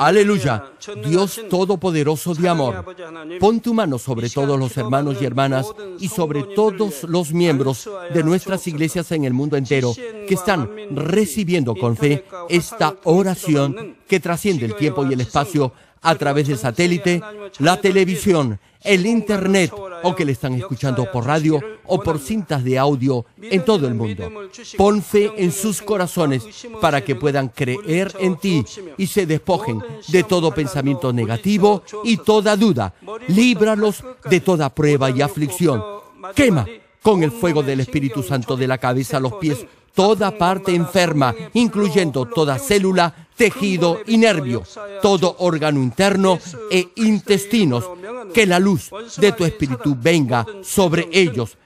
Aleluya, 0.00 0.64
Dios 1.04 1.42
Todopoderoso 1.50 2.32
de 2.32 2.48
amor, 2.48 2.86
pon 3.38 3.60
tu 3.60 3.74
mano 3.74 3.98
sobre 3.98 4.30
todos 4.30 4.58
los 4.58 4.74
hermanos 4.78 5.18
y 5.20 5.26
hermanas 5.26 5.66
y 5.98 6.08
sobre 6.08 6.42
todos 6.42 7.02
los 7.02 7.34
miembros 7.34 7.86
de 8.10 8.24
nuestras 8.24 8.66
iglesias 8.66 9.12
en 9.12 9.26
el 9.26 9.34
mundo 9.34 9.58
entero 9.58 9.92
que 10.26 10.32
están 10.32 10.70
recibiendo 10.92 11.74
con 11.74 11.98
fe 11.98 12.24
esta 12.48 12.96
oración 13.04 13.98
que 14.08 14.20
trasciende 14.20 14.64
el 14.64 14.74
tiempo 14.74 15.04
y 15.04 15.12
el 15.12 15.20
espacio 15.20 15.74
a 16.02 16.14
través 16.14 16.48
del 16.48 16.58
satélite, 16.58 17.22
la 17.58 17.80
televisión, 17.80 18.58
el 18.82 19.06
Internet 19.06 19.72
o 20.02 20.14
que 20.14 20.24
le 20.24 20.32
están 20.32 20.54
escuchando 20.54 21.10
por 21.12 21.26
radio 21.26 21.60
o 21.86 22.02
por 22.02 22.18
cintas 22.18 22.64
de 22.64 22.78
audio 22.78 23.26
en 23.42 23.64
todo 23.64 23.86
el 23.86 23.94
mundo. 23.94 24.30
Pon 24.76 25.02
fe 25.02 25.30
en 25.36 25.52
sus 25.52 25.82
corazones 25.82 26.44
para 26.80 27.02
que 27.02 27.14
puedan 27.14 27.48
creer 27.48 28.14
en 28.18 28.36
ti 28.36 28.64
y 28.96 29.06
se 29.06 29.26
despojen 29.26 29.82
de 30.08 30.22
todo 30.22 30.54
pensamiento 30.54 31.12
negativo 31.12 31.82
y 32.04 32.16
toda 32.16 32.56
duda. 32.56 32.94
Líbralos 33.28 34.02
de 34.28 34.40
toda 34.40 34.74
prueba 34.74 35.10
y 35.10 35.20
aflicción. 35.20 35.82
Quema 36.34 36.66
con 37.02 37.22
el 37.22 37.30
fuego 37.30 37.62
del 37.62 37.80
Espíritu 37.80 38.22
Santo 38.22 38.56
de 38.56 38.66
la 38.66 38.78
cabeza 38.78 39.18
a 39.18 39.20
los 39.20 39.34
pies 39.34 39.66
toda 39.94 40.36
parte 40.36 40.74
enferma, 40.74 41.34
incluyendo 41.54 42.26
toda 42.26 42.58
célula, 42.58 43.28
tejido 43.40 44.02
y 44.06 44.18
nervio, 44.18 44.64
todo 45.00 45.36
órgano 45.38 45.80
interno 45.80 46.38
e 46.70 46.90
intestinos. 46.96 47.88
Que 48.34 48.44
la 48.44 48.58
luz 48.58 48.90
de 49.16 49.32
tu 49.32 49.46
espíritu 49.46 49.96
venga 49.98 50.44
sobre 50.62 51.08
ellos. 51.10 51.56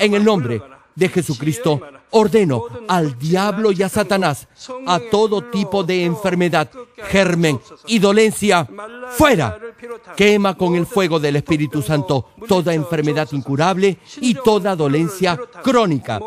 En 0.00 0.14
el 0.14 0.24
nombre 0.24 0.60
de 0.94 1.08
Jesucristo, 1.08 1.80
ordeno 2.10 2.64
al 2.88 3.18
diablo 3.18 3.72
y 3.72 3.82
a 3.82 3.88
Satanás, 3.88 4.48
a 4.86 4.98
todo 5.10 5.44
tipo 5.44 5.82
de 5.82 6.04
enfermedad, 6.04 6.70
germen 7.08 7.60
y 7.86 7.98
dolencia, 7.98 8.68
fuera. 9.10 9.58
Quema 10.16 10.56
con 10.56 10.74
el 10.74 10.86
fuego 10.86 11.18
del 11.18 11.36
Espíritu 11.36 11.80
Santo 11.82 12.30
toda 12.46 12.74
enfermedad 12.74 13.28
incurable 13.32 13.98
y 14.20 14.34
toda 14.34 14.76
dolencia 14.76 15.40
crónica. 15.62 16.20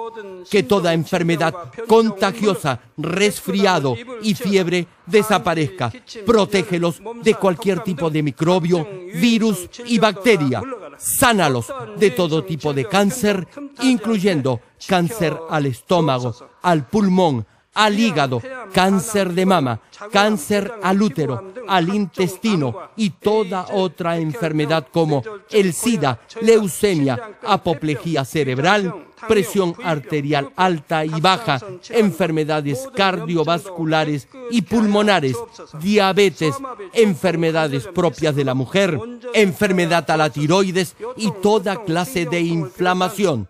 Que 0.49 0.63
toda 0.63 0.93
enfermedad 0.93 1.53
contagiosa, 1.87 2.79
resfriado 2.97 3.95
y 4.21 4.33
fiebre 4.33 4.87
desaparezca. 5.05 5.91
Protégelos 6.25 7.01
de 7.21 7.35
cualquier 7.35 7.81
tipo 7.81 8.09
de 8.09 8.23
microbio, 8.23 8.87
virus 9.13 9.69
y 9.85 9.99
bacteria. 9.99 10.61
Sánalos 10.97 11.67
de 11.97 12.11
todo 12.11 12.43
tipo 12.43 12.73
de 12.73 12.85
cáncer, 12.85 13.47
incluyendo 13.81 14.61
cáncer 14.87 15.37
al 15.49 15.65
estómago, 15.65 16.35
al 16.61 16.87
pulmón, 16.87 17.45
al 17.73 17.99
hígado, 17.99 18.41
cáncer 18.73 19.33
de 19.33 19.45
mama, 19.45 19.79
cáncer 20.11 20.71
al 20.81 21.01
útero, 21.01 21.53
al 21.67 21.93
intestino 21.93 22.89
y 22.95 23.11
toda 23.11 23.67
otra 23.71 24.17
enfermedad 24.17 24.87
como 24.91 25.23
el 25.49 25.73
SIDA, 25.73 26.19
leucemia, 26.41 27.37
apoplejía 27.43 28.25
cerebral, 28.25 28.93
presión 29.27 29.75
arterial 29.83 30.51
alta 30.55 31.05
y 31.05 31.21
baja, 31.21 31.59
enfermedades 31.89 32.87
cardiovasculares 32.95 34.27
y 34.51 34.61
pulmonares, 34.63 35.37
diabetes, 35.79 36.55
enfermedades 36.93 37.87
propias 37.87 38.35
de 38.35 38.43
la 38.43 38.53
mujer, 38.53 38.99
enfermedad 39.33 40.09
a 40.11 40.17
la 40.17 40.29
tiroides 40.29 40.95
y 41.15 41.31
toda 41.41 41.83
clase 41.83 42.25
de 42.25 42.41
inflamación. 42.41 43.47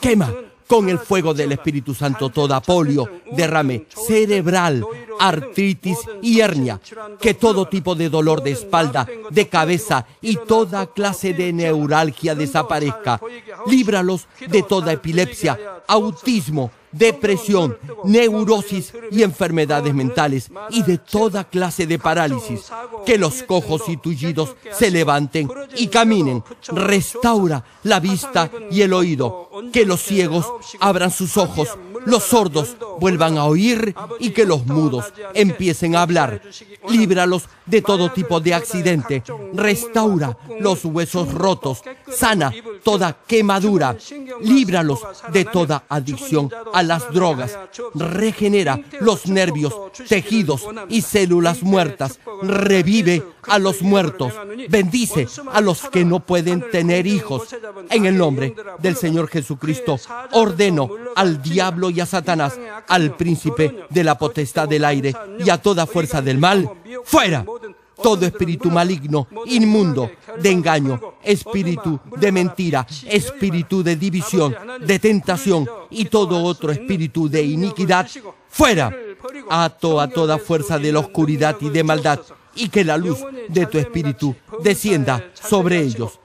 Quema 0.00 0.32
con 0.66 0.88
el 0.88 0.98
fuego 0.98 1.34
del 1.34 1.52
Espíritu 1.52 1.94
Santo 1.94 2.30
toda 2.30 2.60
polio, 2.60 3.08
derrame 3.32 3.86
cerebral, 4.06 4.84
artritis 5.18 5.98
y 6.22 6.40
hernia, 6.40 6.80
que 7.20 7.34
todo 7.34 7.68
tipo 7.68 7.94
de 7.94 8.08
dolor 8.08 8.42
de 8.42 8.52
espalda, 8.52 9.06
de 9.30 9.48
cabeza 9.48 10.06
y 10.20 10.36
toda 10.36 10.86
clase 10.86 11.32
de 11.32 11.52
neuralgia 11.52 12.34
desaparezca. 12.34 13.20
Líbralos 13.66 14.26
de 14.46 14.62
toda 14.62 14.92
epilepsia, 14.92 15.58
autismo, 15.86 16.70
depresión, 16.96 17.76
neurosis 18.04 18.92
y 19.10 19.22
enfermedades 19.22 19.94
mentales 19.94 20.50
y 20.70 20.82
de 20.82 20.98
toda 20.98 21.44
clase 21.44 21.86
de 21.86 21.98
parálisis. 21.98 22.70
Que 23.04 23.18
los 23.18 23.42
cojos 23.42 23.82
y 23.88 23.96
tullidos 23.96 24.56
se 24.72 24.90
levanten 24.90 25.48
y 25.76 25.88
caminen. 25.88 26.42
Restaura 26.68 27.64
la 27.84 28.00
vista 28.00 28.50
y 28.70 28.82
el 28.82 28.92
oído. 28.92 29.50
Que 29.72 29.84
los 29.84 30.02
ciegos 30.02 30.46
abran 30.80 31.10
sus 31.10 31.36
ojos, 31.36 31.68
los 32.04 32.22
sordos 32.22 32.76
vuelvan 33.00 33.38
a 33.38 33.44
oír 33.44 33.94
y 34.20 34.30
que 34.30 34.46
los 34.46 34.66
mudos 34.66 35.12
empiecen 35.34 35.96
a 35.96 36.02
hablar. 36.02 36.42
Líbralos 36.88 37.48
de 37.66 37.82
todo 37.82 38.10
tipo 38.10 38.40
de 38.40 38.54
accidente. 38.54 39.22
Restaura 39.52 40.36
los 40.60 40.84
huesos 40.84 41.32
rotos. 41.32 41.82
Sana 42.10 42.52
toda 42.82 43.16
quemadura. 43.26 43.96
Líbralos 44.40 45.00
de 45.32 45.44
toda 45.44 45.84
adicción 45.88 46.50
a 46.72 46.82
las 46.82 47.12
drogas. 47.12 47.58
Regenera 47.94 48.80
los 49.00 49.26
nervios, 49.26 49.74
tejidos 50.08 50.66
y 50.88 51.02
células 51.02 51.62
muertas. 51.62 52.20
Revive 52.42 53.22
a 53.42 53.58
los 53.58 53.82
muertos. 53.82 54.32
Bendice 54.68 55.26
a 55.52 55.60
los 55.60 55.82
que 55.88 56.04
no 56.04 56.20
pueden 56.20 56.70
tener 56.70 57.06
hijos. 57.06 57.54
En 57.90 58.06
el 58.06 58.16
nombre 58.16 58.54
del 58.78 58.96
Señor 58.96 59.28
Jesucristo, 59.28 59.98
ordeno 60.32 60.90
al 61.14 61.42
diablo 61.42 61.90
y 61.90 62.00
a 62.00 62.06
Satanás, 62.06 62.58
al 62.88 63.16
príncipe 63.16 63.86
de 63.90 64.04
la 64.04 64.18
potestad 64.18 64.68
del 64.68 64.84
aire 64.84 65.14
y 65.38 65.50
a 65.50 65.58
toda 65.58 65.86
fuerza 65.86 66.22
del 66.22 66.38
mal, 66.38 66.70
fuera 67.04 67.44
todo 68.02 68.26
espíritu 68.26 68.70
maligno, 68.70 69.26
inmundo, 69.46 70.10
de 70.40 70.50
engaño, 70.50 71.00
espíritu 71.22 71.98
de 72.16 72.32
mentira, 72.32 72.86
espíritu 73.08 73.82
de 73.82 73.96
división, 73.96 74.54
de 74.80 74.98
tentación 74.98 75.68
y 75.90 76.06
todo 76.06 76.42
otro 76.42 76.70
espíritu 76.72 77.28
de 77.28 77.42
iniquidad, 77.42 78.08
fuera. 78.48 78.94
A 79.50 79.70
toda 79.70 80.38
fuerza 80.38 80.78
de 80.78 80.92
la 80.92 81.00
oscuridad 81.00 81.56
y 81.60 81.68
de 81.70 81.82
maldad 81.82 82.20
y 82.54 82.68
que 82.68 82.84
la 82.84 82.96
luz 82.96 83.18
de 83.48 83.66
tu 83.66 83.78
espíritu 83.78 84.34
descienda 84.62 85.30
sobre 85.34 85.80
ellos. 85.80 86.18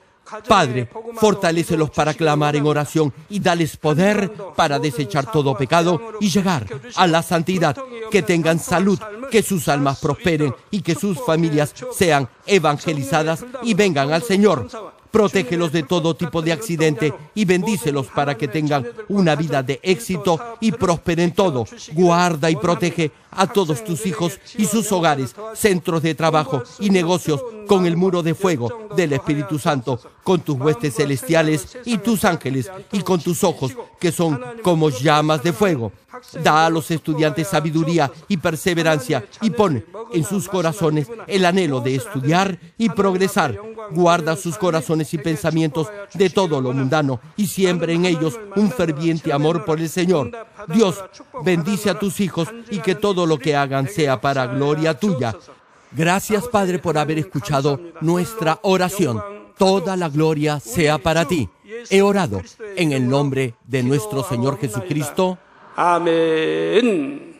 Padre, 0.47 0.89
fortalécelos 1.15 1.89
para 1.89 2.13
clamar 2.13 2.55
en 2.55 2.65
oración 2.65 3.13
y 3.29 3.39
dales 3.39 3.77
poder 3.77 4.31
para 4.55 4.79
desechar 4.79 5.31
todo 5.31 5.57
pecado 5.57 6.01
y 6.19 6.29
llegar 6.29 6.65
a 6.95 7.07
la 7.07 7.21
santidad, 7.21 7.75
que 8.09 8.21
tengan 8.21 8.59
salud, 8.59 8.99
que 9.29 9.43
sus 9.43 9.67
almas 9.67 9.99
prosperen 9.99 10.53
y 10.69 10.81
que 10.81 10.95
sus 10.95 11.23
familias 11.23 11.73
sean 11.93 12.29
evangelizadas 12.45 13.45
y 13.63 13.73
vengan 13.73 14.11
al 14.11 14.23
Señor. 14.23 14.67
Protégelos 15.11 15.73
de 15.73 15.83
todo 15.83 16.15
tipo 16.15 16.41
de 16.41 16.53
accidente 16.53 17.13
y 17.35 17.43
bendícelos 17.43 18.07
para 18.07 18.37
que 18.37 18.47
tengan 18.47 18.87
una 19.09 19.35
vida 19.35 19.61
de 19.61 19.81
éxito 19.83 20.39
y 20.61 20.71
prosperen 20.71 21.33
todo. 21.33 21.65
Guarda 21.91 22.49
y 22.49 22.55
protege 22.55 23.11
a 23.31 23.47
todos 23.47 23.83
tus 23.83 24.05
hijos 24.05 24.39
y 24.57 24.65
sus 24.65 24.91
hogares, 24.91 25.35
centros 25.53 26.03
de 26.03 26.15
trabajo 26.15 26.63
y 26.79 26.89
negocios 26.89 27.43
con 27.67 27.85
el 27.85 27.97
muro 27.97 28.21
de 28.21 28.35
fuego 28.35 28.89
del 28.95 29.13
Espíritu 29.13 29.57
Santo, 29.57 29.99
con 30.23 30.41
tus 30.41 30.59
huestes 30.59 30.95
celestiales 30.95 31.77
y 31.85 31.97
tus 31.97 32.25
ángeles 32.25 32.69
y 32.91 33.01
con 33.01 33.21
tus 33.21 33.43
ojos 33.43 33.75
que 33.99 34.11
son 34.11 34.39
como 34.61 34.89
llamas 34.89 35.43
de 35.43 35.53
fuego. 35.53 35.91
Da 36.43 36.65
a 36.65 36.69
los 36.69 36.91
estudiantes 36.91 37.47
sabiduría 37.47 38.11
y 38.27 38.37
perseverancia 38.37 39.25
y 39.41 39.49
pone 39.49 39.85
en 40.13 40.23
sus 40.23 40.47
corazones 40.47 41.07
el 41.25 41.45
anhelo 41.45 41.79
de 41.79 41.95
estudiar 41.95 42.59
y 42.77 42.89
progresar. 42.89 43.57
Guarda 43.91 44.35
sus 44.35 44.57
corazones 44.57 45.13
y 45.13 45.17
pensamientos 45.17 45.87
de 46.13 46.29
todo 46.29 46.61
lo 46.61 46.73
mundano 46.73 47.19
y 47.37 47.47
siembre 47.47 47.93
en 47.93 48.05
ellos 48.05 48.39
un 48.55 48.71
ferviente 48.71 49.33
amor 49.33 49.65
por 49.65 49.79
el 49.79 49.89
Señor. 49.89 50.31
Dios, 50.67 51.03
bendice 51.43 51.89
a 51.89 51.97
tus 51.97 52.19
hijos 52.19 52.49
y 52.69 52.79
que 52.79 52.95
todo 53.21 53.27
lo 53.27 53.37
que 53.37 53.55
hagan 53.55 53.87
sea 53.87 54.19
para 54.19 54.47
gloria 54.47 54.97
tuya. 54.97 55.35
Gracias, 55.91 56.47
Padre, 56.47 56.79
por 56.79 56.97
haber 56.97 57.19
escuchado 57.19 57.79
nuestra 58.01 58.57
oración. 58.63 59.21
Toda 59.59 59.95
la 59.95 60.09
gloria 60.09 60.59
sea 60.59 60.97
para 60.97 61.27
ti. 61.27 61.47
He 61.91 62.01
orado 62.01 62.41
en 62.75 62.93
el 62.93 63.07
nombre 63.07 63.53
de 63.67 63.83
nuestro 63.83 64.23
Señor 64.23 64.59
Jesucristo. 64.59 65.37
Amén. 65.75 67.30